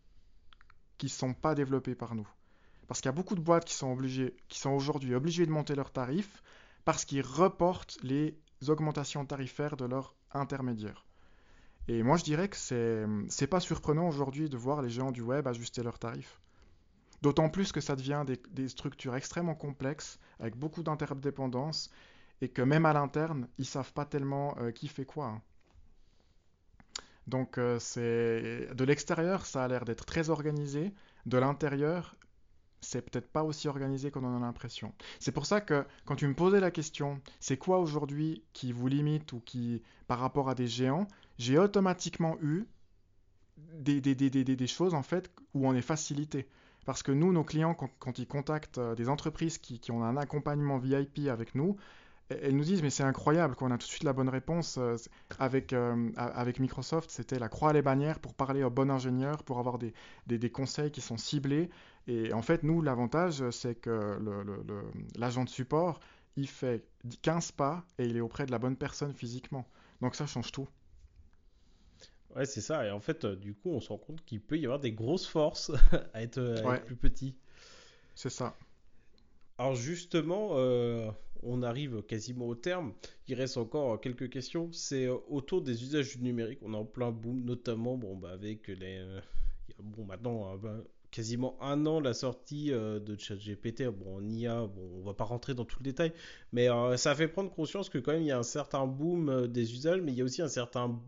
[0.97, 2.29] qui ne sont pas développées par nous.
[2.87, 5.51] Parce qu'il y a beaucoup de boîtes qui sont, obligées, qui sont aujourd'hui obligées de
[5.51, 6.43] monter leurs tarifs
[6.85, 11.05] parce qu'ils reportent les augmentations tarifaires de leurs intermédiaires.
[11.89, 15.23] Et moi, je dirais que c'est, c'est pas surprenant aujourd'hui de voir les géants du
[15.23, 16.41] web ajuster leurs tarifs.
[17.23, 21.91] D'autant plus que ça devient des, structures extrêmement complexes, avec beaucoup d'interdépendances,
[22.41, 25.27] et que même à l'interne, ils savent pas tellement euh, qui fait quoi.
[25.27, 25.43] Hein.
[27.27, 30.93] Donc, euh, c'est de l'extérieur, ça a l'air d'être très organisé.
[31.25, 32.17] De l'intérieur,
[32.85, 34.93] c'est peut-être pas aussi organisé qu'on en a l'impression.
[35.19, 38.89] C'est pour ça que quand tu me posais la question, c'est quoi aujourd'hui qui vous
[38.89, 41.09] limite ou qui, par rapport à des géants,
[41.39, 42.67] j'ai automatiquement eu
[43.57, 46.49] des, des, des, des, choses en fait où on est facilité.
[46.85, 50.79] Parce que nous, nos clients, quand, ils contactent euh, des entreprises qui, ont un accompagnement
[50.79, 51.77] VIP avec nous,
[52.29, 54.97] elles nous disent mais c'est incroyable qu'on a tout de suite la bonne réponse euh,
[55.39, 59.43] avec, euh, avec Microsoft c'était la croix à les bannières pour parler au bon ingénieur
[59.43, 59.93] pour avoir des,
[60.27, 61.69] des, conseils qui sont ciblés
[62.07, 64.19] et en fait nous l'avantage c'est que
[65.17, 66.01] l'agent de support
[66.37, 66.85] il fait
[67.23, 69.67] 15 pas et il est auprès de la bonne personne physiquement.
[70.01, 70.69] Donc ça change tout.
[72.35, 72.85] Ouais, c'est ça.
[72.87, 74.93] Et en fait, euh, du coup, on se rend compte qu'il peut y avoir des
[74.93, 75.71] grosses forces
[76.15, 77.37] à être, plus petit.
[78.15, 78.57] C'est ça.
[79.59, 81.11] Alors justement, euh,
[81.45, 82.93] on arrive quasiment au terme.
[83.29, 84.73] Il reste encore quelques questions.
[84.73, 86.59] C'est euh, autour des usages du numérique.
[86.63, 89.05] On est en plein boom, notamment bon, bah, avec les...
[89.79, 90.77] bon, maintenant, bah,
[91.15, 93.85] quasiment un an la sortie de ChatGPT.
[93.85, 96.13] Bon, en IA, bon, on va pas rentrer dans tout le détail,
[96.53, 99.73] mais ça fait prendre conscience que quand même il y a un certain boom des
[99.73, 101.01] usages, mais il y a aussi un certain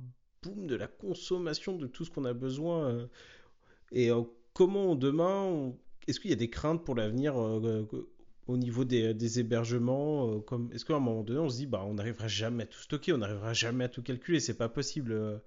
[0.54, 2.90] de la consommation de tout ce qu'on a besoin.
[2.90, 3.07] Euh,
[3.92, 5.72] et euh, comment demain,
[6.07, 7.86] est-ce qu'il y a des craintes pour l'avenir euh,
[8.46, 10.40] au niveau des, hébergements
[10.72, 13.12] est-ce qu'à un moment donné on se dit bah on n'arrivera jamais à tout stocker
[13.12, 15.42] on n'arrivera jamais à tout calculer c'est pas possible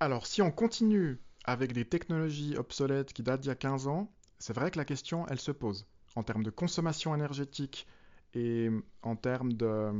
[0.00, 4.10] alors si on continue avec des technologies obsolètes qui datent d'il y a 15 ans
[4.38, 5.86] c'est vrai que la question elle se pose
[6.16, 7.86] en termes de consommation énergétique
[8.34, 8.70] et
[9.02, 9.92] en termes de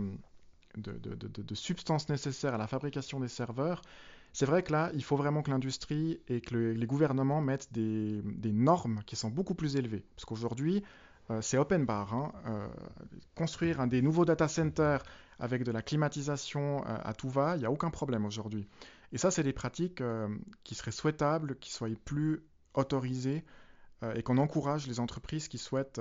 [0.77, 3.83] de, substances nécessaires à la fabrication des serveurs,
[4.33, 8.23] c'est vrai que là, il faut vraiment que l'industrie et que les gouvernements mettent des,
[8.53, 10.05] normes qui sont beaucoup plus élevées.
[10.17, 10.83] Parce qu'aujourd'hui,
[11.31, 12.13] euh, c'est open bar.
[12.13, 12.33] Hein.
[12.47, 12.67] Euh,
[13.35, 15.05] construire un des nouveaux data centers
[15.39, 18.67] avec de la climatisation euh, à tout va, il n'y a aucun problème aujourd'hui.
[19.15, 20.03] Et ça, c'est des pratiques
[20.65, 22.45] qui seraient souhaitables, qui soient plus
[22.75, 23.45] autorisées
[24.15, 26.01] et qu'on encourage les entreprises qui souhaitent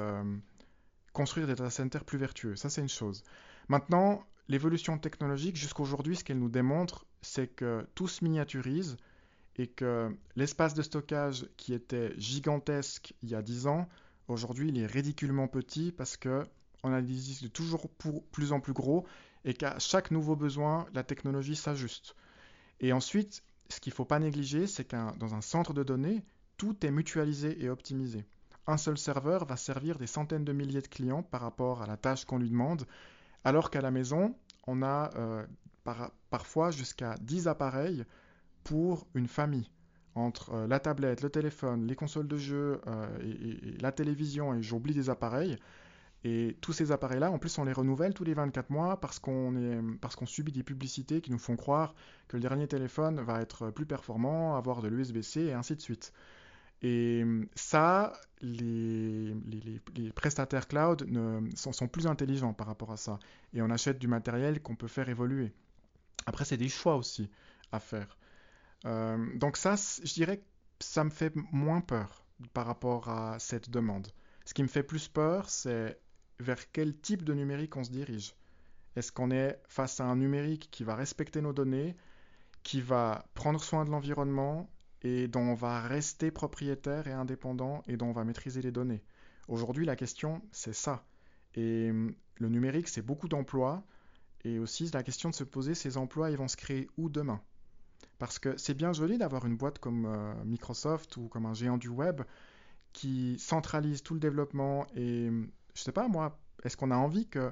[1.14, 2.56] construire des data centers plus vertueux.
[2.56, 3.24] Ça, c'est une chose.
[3.70, 8.98] Maintenant, l'évolution technologique, jusqu'aujourd'hui, ce qu'elle nous démontre, c'est que tout se miniaturise
[9.58, 13.88] et que l'espace de stockage qui était gigantesque il y a 10 ans,
[14.28, 16.44] aujourd'hui, il est ridiculement petit parce que
[16.82, 17.90] on a des disques toujours
[18.32, 19.06] plus en plus gros
[19.46, 22.16] et qu'à chaque nouveau besoin, la technologie s'ajuste.
[22.84, 26.24] Et ensuite, ce qu'il ne faut pas négliger, c'est que dans un centre de données,
[26.58, 28.26] tout est mutualisé et optimisé.
[28.68, 31.98] Un seul serveur va servir des centaines de milliers de clients par rapport à la
[31.98, 32.86] tâche qu'on lui demande
[33.46, 34.36] alors qu'à la maison,
[34.68, 35.46] on a euh,
[36.30, 38.06] parfois jusqu'à 10 appareils
[38.64, 39.70] pour une famille.
[40.16, 44.62] Entre euh, la tablette, le téléphone, les consoles de jeux euh, et, la télévision, et
[44.62, 45.58] j'oublie des appareils.
[46.26, 49.54] Et tous ces appareils-là, en plus, on les renouvelle tous les 24 mois parce qu'on
[50.18, 51.96] qu'on subit des publicités qui nous font croire
[52.28, 56.14] que le dernier téléphone va être plus performant, avoir de l'USB-C et ainsi de suite.
[56.82, 57.24] Et
[57.56, 59.34] ça, les,
[60.16, 61.08] prestataires cloud
[61.56, 63.20] sont, plus intelligents par rapport à ça.
[63.54, 65.54] Et on achète du matériel qu'on peut faire évoluer.
[66.26, 67.30] Après, c'est des choix aussi
[67.72, 68.18] à faire.
[68.86, 70.44] Euh, donc ça, je dirais que
[70.80, 74.08] ça me fait moins peur par rapport à cette demande.
[74.46, 75.98] Ce qui me fait plus peur, c'est
[76.44, 78.36] vers quel type de numérique on se dirige.
[78.96, 81.96] Est-ce qu'on est face à un numérique qui va respecter nos données,
[82.62, 84.70] qui va prendre soin de l'environnement,
[85.02, 89.04] et dont on va rester propriétaire et indépendant et dont on va maîtriser les données?
[89.48, 91.06] Aujourd'hui, la question, c'est ça.
[91.56, 93.84] Et hum, le numérique, c'est beaucoup d'emplois.
[94.46, 97.42] Et aussi, la question de se poser, ces emplois, ils vont se créer où demain?
[98.20, 101.78] Parce que c'est bien joli d'avoir une boîte comme euh, Microsoft ou comme un géant
[101.78, 102.22] du web
[102.94, 104.86] qui centralise tout le développement.
[104.96, 107.52] Et hum, je sais pas, moi, est-ce qu'on a envie que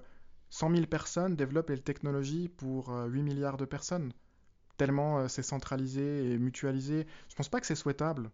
[0.49, 4.13] 100 000 personnes développent les technologies pour 8 euh, milliards de personnes?
[4.77, 7.07] Tellement euh, c'est centralisé et mutualisé.
[7.29, 8.31] Je pense pas que c'est souhaitable.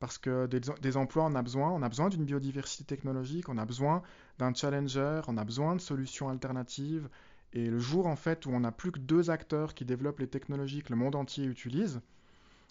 [0.00, 1.70] Parce que des, emplois, on a besoin.
[1.70, 4.02] On a besoin d'une biodiversité technologique, on a besoin
[4.38, 7.08] d'un challenger, on a besoin de solutions alternatives.
[7.52, 10.28] Et le jour, en fait, où on n'a plus que deux acteurs qui développent les
[10.28, 12.00] technologies que le monde entier utilise,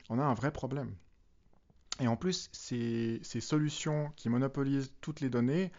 [0.09, 0.95] on a un vrai problème.
[1.99, 5.71] Et en plus, ces, ces solutions qui monopolisent toutes les données,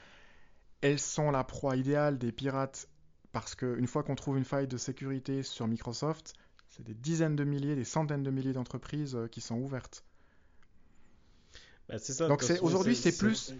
[0.80, 2.88] elles sont la proie idéale des pirates
[3.32, 6.34] parce qu'une fois qu'on trouve une faille de sécurité sur Microsoft,
[6.68, 10.04] c'est des dizaines de milliers, des centaines de milliers d'entreprises euh, qui sont ouvertes.
[11.88, 11.96] Bah,
[12.28, 13.54] Donc aujourd'hui, c'est plus,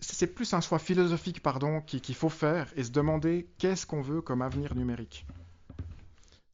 [0.00, 4.22] c'est plus un choix philosophique pardon, qu'il faut faire et se demander qu'est-ce qu'on veut
[4.22, 5.26] comme avenir numérique.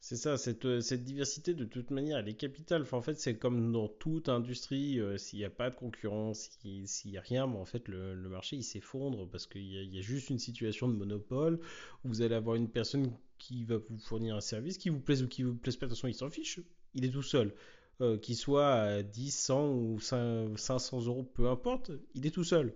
[0.06, 2.84] C'est ça, cette, euh, cette, diversité de toute manière, elle est capitale.
[2.92, 6.50] En fait, c'est comme dans toute industrie, euh, s'il n'y a pas de concurrence,
[6.84, 10.02] s'il n'y a rien, en fait, le, marché, il s'effondre parce qu'il y, y, a
[10.02, 11.58] juste une situation de monopole
[12.04, 15.22] où vous allez avoir une personne qui va vous fournir un service, qui vous plaise
[15.22, 16.60] ou qui vous plaise pas, de toute façon, il s'en fiche.
[16.92, 17.54] Il est tout seul.
[18.02, 22.74] Euh, qu'il soit à 10, 100 ou 500 euros, peu importe, il est tout seul.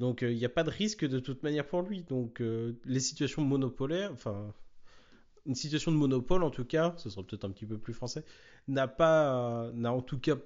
[0.00, 2.02] Donc, il n'y a pas de risque de toute manière pour lui.
[2.02, 2.42] Donc,
[2.84, 4.52] les situations monopolaires, enfin
[5.48, 8.24] une situation de monopole en tout cas, ce sera peut-être un petit peu plus français,
[8.68, 10.36] n'a pas, n'a en tout cas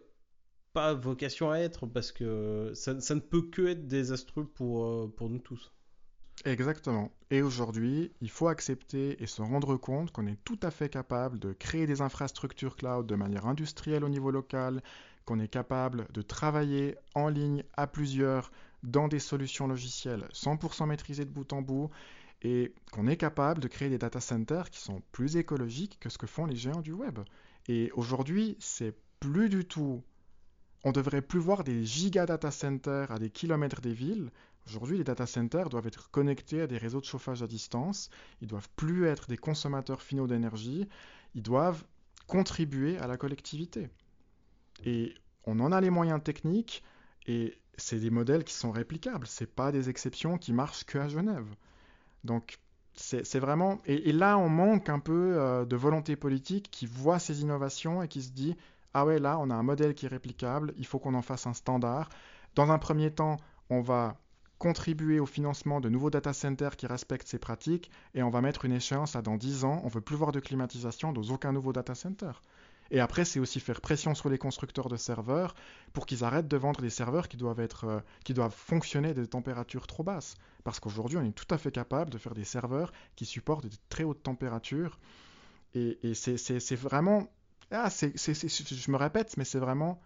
[0.72, 5.28] pas vocation à être parce que ça, ne peut que être désastreux pour, euh, pour
[5.28, 5.72] nous tous.
[6.44, 7.12] Exactement.
[7.30, 11.38] Et aujourd'hui, il faut accepter et se rendre compte qu'on est tout à fait capable
[11.38, 14.82] de créer des infrastructures cloud de manière industrielle au niveau local,
[15.24, 18.50] qu'on est capable de travailler en ligne à plusieurs
[18.82, 21.90] dans des solutions logicielles 100% maîtrisées de bout en bout
[22.42, 26.18] et qu'on est capable de créer des data centers qui sont plus écologiques que ce
[26.18, 27.20] que font les géants du web.
[27.68, 30.02] Et aujourd'hui, c'est plus du tout.
[30.84, 34.30] On devrait plus voir des giga data centers à des kilomètres des villes.
[34.66, 38.10] Aujourd'hui, les data centers doivent être connectés à des réseaux de chauffage à distance.
[38.40, 40.88] Ils doivent plus être des consommateurs finaux d'énergie.
[41.36, 41.84] Ils doivent
[42.26, 43.88] contribuer à la collectivité.
[44.84, 45.14] Et
[45.44, 46.82] on en a les moyens techniques
[47.26, 49.26] et c'est des modèles qui sont réplicables.
[49.26, 51.46] C'est pas des exceptions qui marchent que à Genève.
[52.24, 52.58] Donc
[52.94, 57.40] c'est vraiment et, là on manque un peu euh, de volonté politique qui voit ces
[57.40, 58.54] innovations et qui se dit
[58.92, 61.46] ah ouais là on a un modèle qui est réplicable, il faut qu'on en fasse
[61.46, 62.10] un standard.
[62.54, 63.38] Dans un premier temps,
[63.70, 64.18] on va
[64.58, 68.64] contribuer au financement de nouveaux data centers qui respectent ces pratiques et on va mettre
[68.64, 71.72] une échéance à dans 10 ans, on veut plus voir de climatisation dans aucun nouveau
[71.72, 72.30] data center.
[72.90, 75.54] Et après, c'est aussi faire pression sur les constructeurs de serveurs
[75.92, 79.14] pour qu'ils arrêtent de vendre des serveurs qui doivent, être, euh, qui doivent fonctionner à
[79.14, 80.34] des températures trop basses.
[80.64, 83.76] Parce qu'aujourd'hui, on est tout à fait capable de faire des serveurs qui supportent de
[83.88, 84.98] très hautes températures.
[85.74, 87.28] Et, c'est vraiment...
[87.70, 89.98] Ah, je me répète, mais c'est vraiment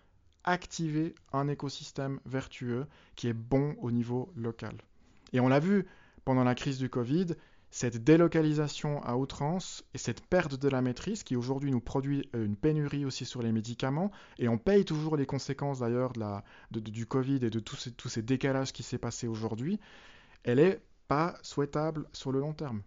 [0.45, 4.77] activer un écosystème vertueux qui est bon au niveau local.
[5.33, 5.87] Et on l'a vu
[6.25, 7.35] pendant la crise du Covid,
[7.77, 12.47] cette délocalisation à outrance et cette perte de la maîtrise qui aujourd'hui nous produit euh,
[12.47, 14.11] une pénurie aussi sur les médicaments.
[14.39, 16.15] Et on paye toujours les conséquences d'ailleurs
[16.71, 17.77] du Covid et de tous
[18.09, 19.79] ces, décalages qui s'est passé aujourd'hui,
[20.43, 22.83] elle n'est pas souhaitable sur le long terme.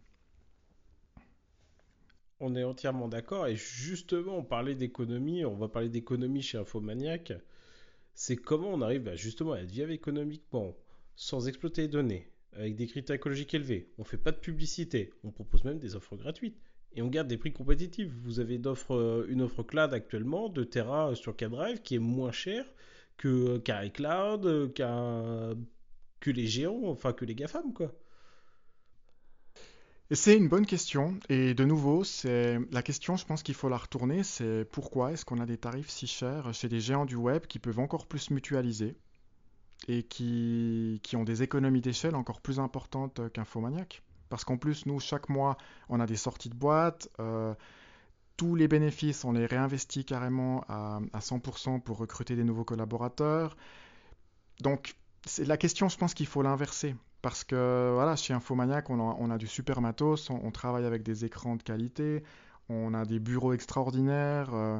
[2.40, 3.46] On est entièrement d'accord.
[3.46, 7.32] Et justement on parlait d'économie, on va parler d'économie chez Infomaniac,
[8.16, 10.76] c'est comment on arrive justement à être viable économiquement
[11.16, 13.90] sans exploiter les données, avec des critères écologiques élevés.
[13.98, 15.12] On fait pas de publicité.
[15.24, 16.58] On propose même des offres gratuites.
[16.94, 18.12] Et on garde des prix compétitifs.
[18.24, 22.66] Vous avez euh, une offre cloud actuellement de Terra sur K-Drive qui est moins chère
[23.18, 27.74] que qu'un iCloud, que les géants, enfin que les GAFAM.
[30.12, 31.20] C'est une bonne question.
[31.30, 35.24] Et de nouveau, c'est la question, je pense qu'il faut la retourner, c'est pourquoi est-ce
[35.24, 38.32] qu'on a des tarifs si chers chez des géants du web qui peuvent encore plus
[38.32, 38.96] mutualiser?
[39.88, 44.04] Et qui, qui ont des économies d'échelle encore plus importantes qu'Infomaniac.
[44.30, 45.58] Parce qu'en plus, nous, chaque mois,
[45.90, 47.10] on a des sorties de boîte.
[47.20, 47.54] Euh,
[48.38, 53.58] tous les bénéfices, on les réinvestit carrément à, à 100% pour recruter des nouveaux collaborateurs.
[54.62, 56.96] Donc, c'est la question, je pense qu'il faut l'inverser.
[57.22, 61.04] Parce que voilà, chez Infomaniac, on a, on a du super matos, on, travaille avec
[61.04, 62.24] des écrans de qualité,
[62.70, 64.54] on a des bureaux extraordinaires.
[64.54, 64.80] Euh,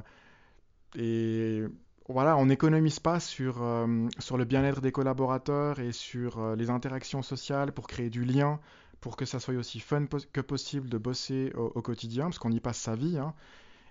[0.96, 1.64] et
[2.10, 6.72] voilà, on n'économise pas sur, euh, sur le bien-être des collaborateurs et sur euh, les
[6.72, 8.60] interactions sociales pour créer du lien,
[9.00, 12.60] pour que ça soit aussi fun que possible de bosser au, quotidien, parce qu'on y
[12.60, 13.20] passe sa vie.
[13.20, 13.36] Hein.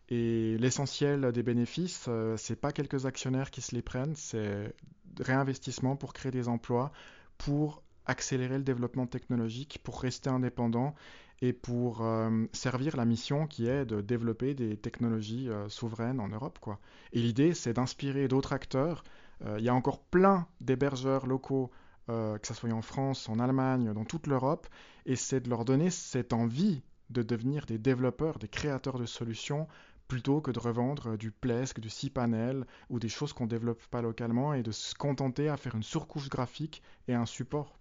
[0.08, 4.74] Et l'essentiel des bénéfices, euh, c'est pas quelques actionnaires qui se les prennent, c'est
[5.20, 6.90] réinvestissement pour créer des emplois,
[7.36, 10.96] pour accélérer le développement technologique, pour rester indépendant
[11.40, 16.28] et pour euh, servir la mission qui est de développer des technologies euh, souveraines en
[16.28, 16.58] Europe.
[16.60, 16.78] Quoi.
[17.12, 19.04] Et l'idée, c'est d'inspirer d'autres acteurs.
[19.44, 21.70] Euh, il y a encore plein d'hébergeurs locaux,
[22.08, 24.66] que ce soit en France, en Allemagne, dans toute l'Europe,
[25.04, 26.80] et c'est de leur donner cette envie
[27.10, 29.68] de devenir des développeurs, des créateurs de solutions,
[30.08, 34.00] plutôt que de revendre du Plesk, du cPanel ou des choses qu'on ne développe pas
[34.00, 37.78] localement et de se contenter à faire une surcouche graphique et un support.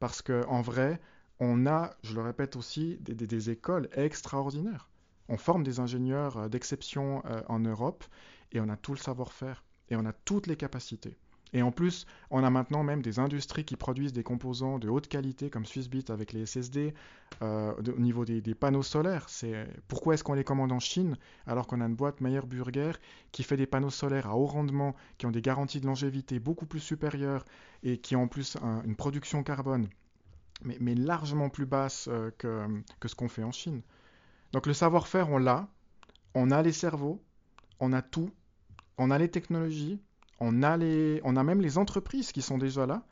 [0.00, 0.98] Parce qu'en vrai,
[1.40, 4.88] on a, je le répète aussi, des, écoles extraordinaires.
[5.28, 8.04] On forme des ingénieurs euh, d'exception euh, en Europe
[8.52, 11.16] et on a tout le savoir-faire et on a toutes les capacités.
[11.54, 15.08] Et en plus, on a maintenant même des industries qui produisent des composants de haute
[15.08, 16.92] qualité comme Swissbit avec les SSD
[17.40, 19.28] euh, au niveau des, panneaux solaires.
[19.86, 21.16] Pourquoi est-ce qu'on les commande en Chine
[21.46, 22.92] alors qu'on a une boîte Meyer Burger
[23.32, 26.66] qui fait des panneaux solaires à haut rendement, qui ont des garanties de longévité beaucoup
[26.66, 27.46] plus supérieures
[27.82, 29.88] et qui ont en plus une production carbone
[30.62, 32.66] mais, largement plus basse euh, que,
[33.00, 33.82] que, ce qu'on fait en Chine.
[34.52, 35.68] Donc le savoir-faire, on l'a,
[36.34, 37.22] on a les cerveaux,
[37.80, 38.30] on a tout,
[38.96, 40.00] on a les technologies,
[40.40, 43.04] on a, les, on a même les entreprises qui sont déjà là.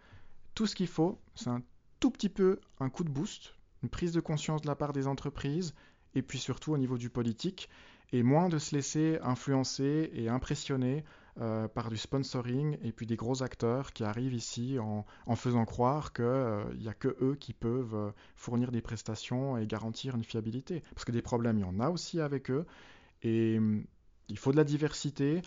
[0.54, 1.62] Tout ce qu'il faut, c'est un
[2.00, 5.06] tout petit peu un coup de boost, une prise de conscience de la part des
[5.06, 5.74] entreprises,
[6.14, 7.68] et puis surtout au niveau du politique,
[8.12, 11.04] et moins de se laisser influencer et impressionner
[11.38, 15.04] euh, par du sponsoring et puis des gros acteurs qui arrivent ici en,
[15.36, 19.66] faisant croire qu'il n'y euh, a que eux qui peuvent euh, fournir des prestations et
[19.66, 20.82] garantir une fiabilité.
[20.94, 22.64] Parce que des problèmes, il y en a aussi avec eux.
[23.22, 23.84] Et hum,
[24.30, 25.42] il faut de la diversité.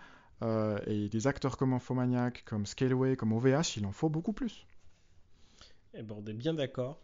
[0.86, 4.68] et des acteurs comme Infomaniac, comme Scaleway, comme OVH, il en faut beaucoup plus.
[5.96, 7.02] Eh ben, on est bien d'accord.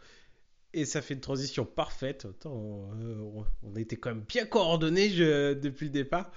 [0.73, 2.27] Et ça fait une transition parfaite.
[2.45, 2.93] on,
[3.75, 6.31] été quand même bien coordonnés depuis le départ.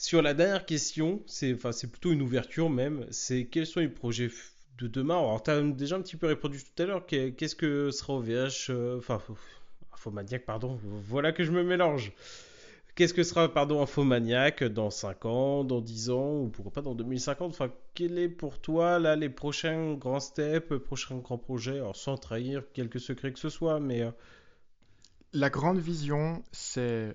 [0.00, 1.54] Sur la dernière question, c'est
[1.90, 4.30] plutôt une ouverture même, c'est quels sont les projets
[4.78, 5.18] de demain?
[5.18, 7.04] Alors, tu as déjà un petit peu répondu tout à l'heure.
[7.04, 9.20] Qu'est-ce que sera OVH Enfin,
[9.92, 10.80] Infomaniac, pardon.
[10.82, 12.12] Voilà que je me mélange.
[12.94, 16.94] Qu'est-ce que sera, pardon, Infomaniac dans 5 ans, dans 10 ans, ou pourquoi pas dans
[16.94, 21.76] 2050 Enfin, quel est pour toi, là, les prochains grands steps, prochains grands projets?
[21.76, 24.00] Alors, sans trahir quelques secrets que ce soit, mais...
[24.00, 24.12] Euh,
[25.34, 27.14] La grande vision, c'est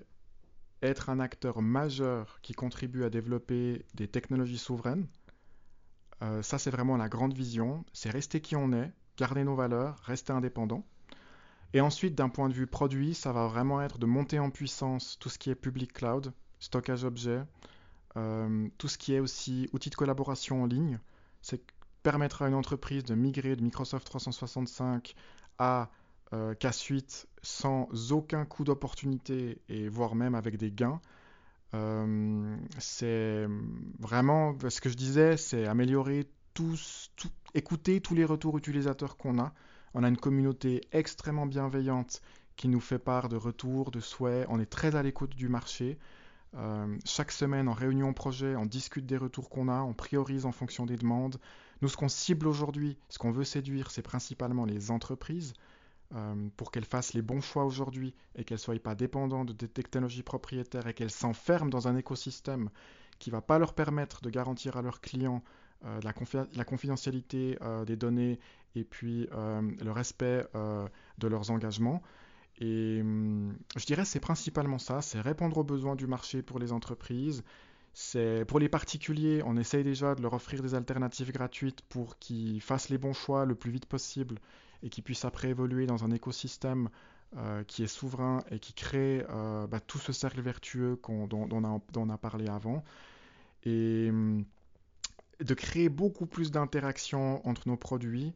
[0.81, 5.07] être un acteur majeur qui contribue à développer des technologies souveraines.
[6.21, 7.83] Euh, ça, c'est vraiment la grande vision.
[7.93, 10.85] C'est rester qui on est, garder nos valeurs, rester indépendant.
[11.73, 15.17] Et ensuite, d'un point de vue produit, ça va vraiment être de monter en puissance
[15.19, 17.41] tout ce qui est public cloud, stockage objet,
[18.15, 20.99] euh, tout ce qui est aussi outils de collaboration en ligne.
[21.41, 21.61] C'est
[22.01, 25.15] permettre à une entreprise de migrer de Microsoft 365
[25.57, 25.89] à
[26.33, 30.99] euh, K-Suite sans aucun coût d'opportunité et voire même avec des gains.
[31.73, 33.47] Euh, c'est
[33.99, 37.11] vraiment ce que je disais, c'est améliorer tous,
[37.53, 39.53] écouter tous les retours utilisateurs qu'on a
[39.95, 42.21] on a une communauté extrêmement bienveillante
[42.57, 44.45] qui nous fait part de retours, de souhaits.
[44.49, 45.97] On est très à l'écoute du marché.
[46.55, 50.51] Euh, chaque semaine, en réunion projet, on discute des retours qu'on a, on priorise en
[50.51, 51.37] fonction des demandes.
[51.81, 55.53] Nous, ce qu'on cible aujourd'hui, ce qu'on veut séduire, c'est principalement les entreprises
[56.13, 59.67] euh, pour qu'elles fassent les bons choix aujourd'hui et qu'elles ne soient pas dépendantes des
[59.67, 62.69] technologies propriétaires et qu'elles s'enferment dans un écosystème
[63.17, 65.43] qui ne va pas leur permettre de garantir à leurs clients
[65.85, 68.39] euh, la, confidentialité des données
[68.75, 70.87] et puis euh, le respect euh,
[71.17, 72.01] de leurs engagements.
[72.59, 76.71] Et hum, je dirais c'est principalement ça, c'est répondre aux besoins du marché pour les
[76.71, 77.43] entreprises.
[78.47, 82.89] Pour les particuliers, on essaye déjà de leur offrir des alternatives gratuites pour qu'ils fassent
[82.89, 84.39] les bons choix le plus vite possible
[84.83, 86.89] et qu'ils puissent après évoluer dans un écosystème
[87.37, 89.25] euh, qui est souverain et qui crée
[89.69, 92.83] bah, tout ce cercle vertueux dont, on on a, parlé avant.
[93.63, 94.45] Et hum,
[95.39, 98.33] de créer beaucoup plus d'interactions entre nos produits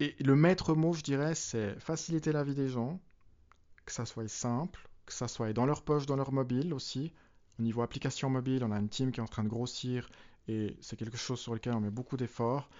[0.00, 3.00] et le maître mot, je dirais, c'est faciliter la vie des gens,
[3.84, 7.12] que ça soit simple, que ça soit dans leur poche, dans leur mobile aussi.
[7.58, 10.08] Au niveau application mobile, on a une team qui est en train de grossir
[10.46, 12.70] et c'est quelque chose sur lequel on met beaucoup d'efforts.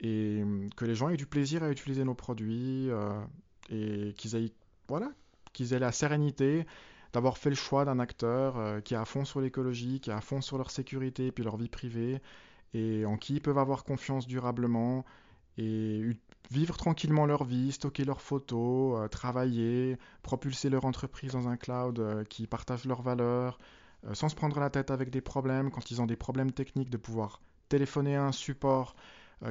[0.00, 3.20] Et hum, que les gens aient du plaisir à utiliser nos produits euh,
[3.70, 4.52] et qu'ils aient,
[4.88, 5.10] voilà,
[5.52, 6.66] qu'ils aient la sérénité
[7.12, 10.14] d'avoir fait le choix d'un acteur euh, qui est à fond sur l'écologie, qui est
[10.14, 12.20] à fond sur leur sécurité et puis leur vie privée
[12.74, 15.04] et en qui ils peuvent avoir confiance durablement
[15.58, 16.02] et
[16.50, 22.26] vivre tranquillement leur vie, stocker leurs photos, euh, travailler, propulser leur entreprise dans un cloud
[22.28, 23.58] qui partage leurs valeurs,
[24.12, 26.98] sans se prendre la tête avec des problèmes, quand ils ont des problèmes techniques, de
[26.98, 28.94] pouvoir téléphoner à un support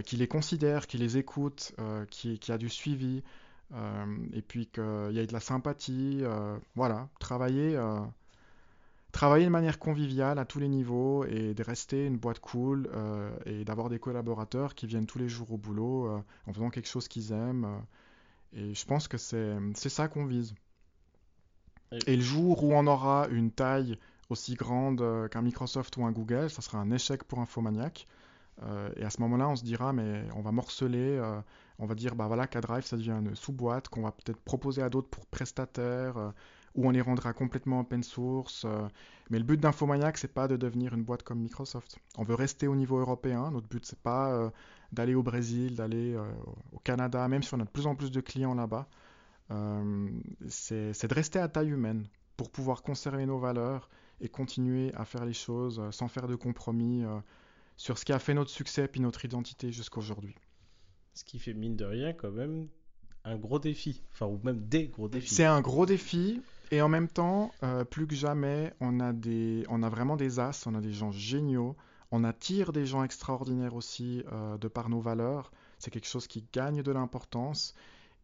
[0.05, 1.73] qui les considère, qui les écoute,
[2.09, 3.23] qui, qui, a du suivi,
[4.34, 6.23] et puis qu'il y ait de la sympathie,
[6.75, 7.77] voilà, travailler
[9.13, 13.31] travailler de manière conviviale à tous les niveaux et de rester une boîte cool euh,
[13.45, 16.89] et d'avoir des collaborateurs qui viennent tous les jours au boulot euh, en faisant quelque
[16.89, 17.65] chose qu'ils aiment.
[17.65, 20.53] Euh, et je pense que c'est ça qu'on vise.
[22.07, 22.15] Et...
[22.15, 23.97] le jour où on aura une taille
[24.29, 28.07] aussi grande qu'un Microsoft ou un Google, ça sera un échec pour Infomaniac.
[28.95, 31.22] Et à ce moment-là, on se dira, mais on va morceler,
[31.80, 34.89] on va dire, bah voilà, K-Drive, ça devient une sous-boîte qu'on va peut-être proposer à
[34.89, 36.34] d'autres pour prestataires
[36.76, 38.66] ou on les rendra complètement open source.
[38.66, 38.88] Euh.
[39.30, 41.97] mais le but d'Infomaniac, c'est pas de devenir une boîte comme Microsoft.
[42.18, 43.51] On veut rester au niveau européen.
[43.51, 44.49] Notre but, c'est pas euh,
[44.91, 46.24] d'aller au Brésil, d'aller euh,
[46.72, 48.88] au Canada, même si on a de plus en plus de clients là-bas.
[50.49, 53.89] c'est de rester à taille humaine pour pouvoir conserver nos valeurs
[54.22, 57.04] et continuer à faire les choses sans faire de compromis
[57.78, 60.36] sur ce qui a fait notre succès et notre identité jusqu'à aujourd'hui.
[61.13, 62.67] Ce qui fait mine de rien quand même
[63.26, 65.34] un gros défi, enfin ou même des gros défis.
[65.34, 66.41] C'est un gros défi.
[66.71, 70.39] Et en même temps, euh, plus que jamais, on a, des, on a vraiment des
[70.39, 71.76] as, on a des gens géniaux,
[72.11, 75.51] on attire des gens extraordinaires aussi euh, de par nos valeurs.
[75.78, 77.76] C'est quelque chose qui gagne de l'importance.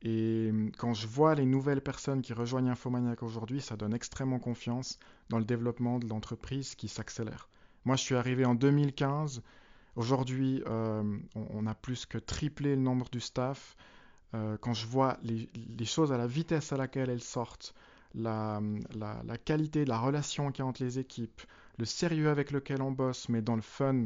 [0.01, 4.97] Et quand je vois les nouvelles personnes qui rejoignent Infomaniac aujourd'hui, ça donne extrêmement confiance
[5.29, 7.49] dans le développement de l'entreprise qui s'accélère.
[7.85, 9.41] Moi, je suis arrivé en 2015.
[9.95, 11.03] Aujourd'hui, euh,
[11.35, 13.75] on, a plus que triplé le nombre du staff.
[14.61, 15.49] quand je vois les,
[15.85, 17.73] choses à la vitesse à laquelle elles sortent,
[18.15, 18.61] la,
[19.45, 21.41] qualité de la relation qu'il y a entre les équipes,
[21.77, 24.05] le sérieux avec lequel on bosse, mais dans le fun,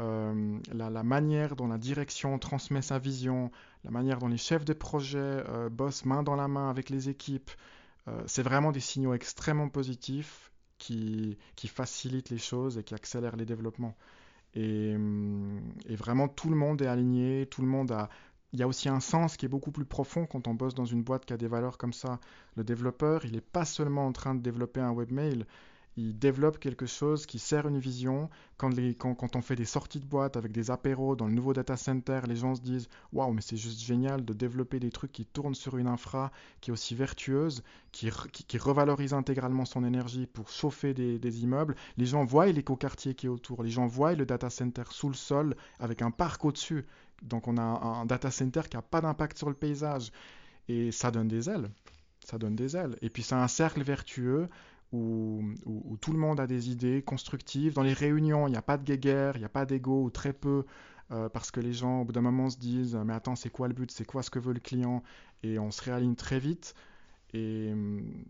[0.00, 3.50] euh, la, manière dont la direction transmet sa vision,
[3.84, 7.08] la manière dont les chefs de projet euh, bossent main dans la main avec les
[7.08, 7.50] équipes,
[8.08, 10.49] euh, c'est vraiment des signaux extrêmement positifs
[10.80, 11.36] qui,
[11.68, 13.94] facilitent les choses et qui accélèrent les développements.
[14.54, 14.96] Et,
[15.88, 18.08] et, vraiment, tout le monde est aligné, tout le monde a
[18.52, 20.84] il y a aussi un sens qui est beaucoup plus profond quand on bosse dans
[20.84, 22.18] une boîte qui a des valeurs comme ça.
[22.56, 25.44] Le développeur, il n'est pas seulement en train de développer un webmail,
[26.00, 28.30] ils développent quelque chose qui sert une vision.
[28.56, 32.20] Quand, on fait des sorties de boîte avec des apéros dans le nouveau data center,
[32.26, 35.54] les gens se disent Waouh, mais c'est juste génial de développer des trucs qui tournent
[35.54, 38.08] sur une infra qui est aussi vertueuse, qui,
[38.58, 41.76] revalorise intégralement son énergie pour chauffer des, des immeubles.
[41.98, 45.14] Les gens voient l'écoquartier qui est autour, les gens voient le data center sous le
[45.14, 46.86] sol avec un parc au-dessus.
[47.22, 50.12] Donc on a un, un data center qui n'a pas d'impact sur le paysage.
[50.68, 51.70] Et ça donne des ailes.
[52.24, 52.96] Ça donne des ailes.
[53.02, 54.48] Et puis c'est un cercle vertueux
[54.92, 55.42] où,
[56.00, 57.74] tout le monde a des idées constructives.
[57.74, 60.10] Dans les réunions, il n'y a pas de guéguerre, il n'y a pas d'ego, ou
[60.10, 60.64] très peu,
[61.12, 63.68] euh, parce que les gens, au bout d'un moment, se disent Mais attends, c'est quoi
[63.68, 63.90] le but?
[63.90, 65.02] C'est quoi ce que veut le client?
[65.42, 66.74] Et on se réaligne très vite.
[67.32, 67.72] Et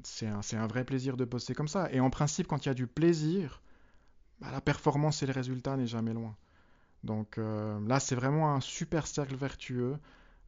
[0.05, 1.91] c'est un, un, vrai plaisir de bosser comme ça.
[1.93, 3.63] Et en principe, quand il y a du plaisir,
[4.41, 6.37] bah, la performance et le résultat n'est jamais loin.
[7.05, 9.97] Donc euh, là, c'est vraiment un super cercle vertueux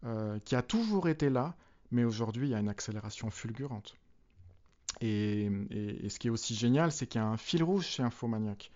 [0.04, 1.54] euh, qui a toujours été là,
[1.90, 3.96] mais aujourd'hui, il y a une accélération fulgurante.
[5.03, 5.50] Et,
[6.09, 8.70] ce qui est aussi génial, c'est qu'il y a un fil rouge chez Infomaniac.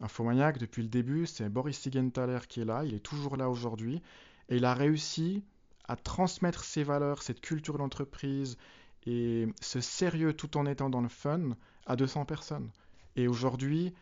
[0.00, 4.02] Infomaniac, depuis le début, c'est Boris Sigenthaler qui est là, il est toujours là aujourd'hui,
[4.48, 5.44] et il a réussi
[5.86, 8.58] à transmettre ses valeurs, cette culture d'entreprise
[9.06, 11.50] et ce sérieux tout en étant dans le fun
[11.86, 12.70] à 200 personnes.
[13.14, 13.94] Et aujourd'hui,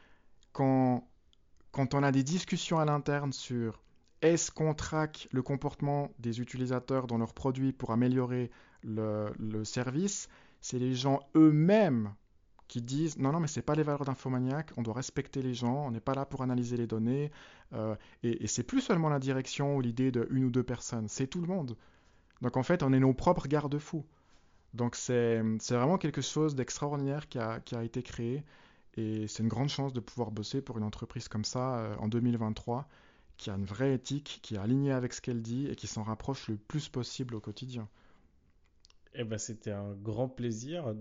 [0.52, 1.04] quand,
[1.74, 3.82] on a des discussions à l'interne sur
[4.22, 8.50] est-ce qu'on traque le comportement des utilisateurs dans leurs produits pour améliorer
[8.82, 10.28] le service,
[10.60, 12.14] c'est les gens eux-mêmes
[12.68, 15.54] qui disent non, non, mais ce n'est pas les valeurs d'infomaniac, on doit respecter les
[15.54, 17.30] gens, on n'est pas là pour analyser les données,
[17.72, 21.08] euh, et, et c'est plus seulement la direction ou l'idée de une ou deux personnes,
[21.08, 21.76] c'est tout le monde.
[22.42, 24.04] Donc en fait, on est nos propres garde-fous.
[24.74, 25.40] Donc c'est
[25.70, 28.44] vraiment quelque chose d'extraordinaire qui a, qui a, été créé,
[28.96, 32.08] et c'est une grande chance de pouvoir bosser pour une entreprise comme ça euh, en
[32.08, 32.88] 2023,
[33.36, 36.02] qui a une vraie éthique, qui est alignée avec ce qu'elle dit et qui s'en
[36.02, 37.88] rapproche le plus possible au quotidien.
[39.16, 40.94] Eh ben, c'était un grand plaisir.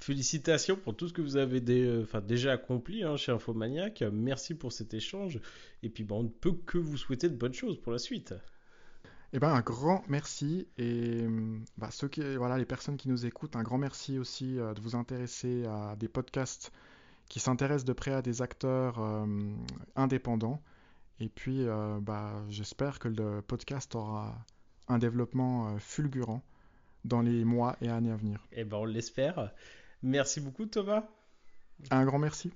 [0.00, 1.62] Félicitations pour tout ce que vous avez
[2.02, 4.02] enfin, déjà accompli hein, chez Infomaniac.
[4.12, 5.40] Merci pour cet échange.
[5.82, 8.34] Et puis, ben, on ne peut que vous souhaiter de bonnes choses pour la suite.
[9.32, 10.66] Eh ben, un grand merci.
[10.76, 11.24] Et
[11.78, 14.80] bah, ceux qui, voilà, les personnes qui nous écoutent, un grand merci aussi euh, de
[14.80, 16.72] vous intéresser à des podcasts
[17.28, 19.26] qui s'intéressent de près à des acteurs euh,
[19.94, 20.60] indépendants.
[21.20, 24.36] Et puis, euh, bah, j'espère que le podcast aura
[24.88, 26.42] un développement fulgurant
[27.04, 28.46] dans les mois et années à venir.
[28.52, 29.52] Eh ben, on l'espère.
[30.02, 31.04] Merci beaucoup, Thomas.
[31.90, 32.52] Un grand merci.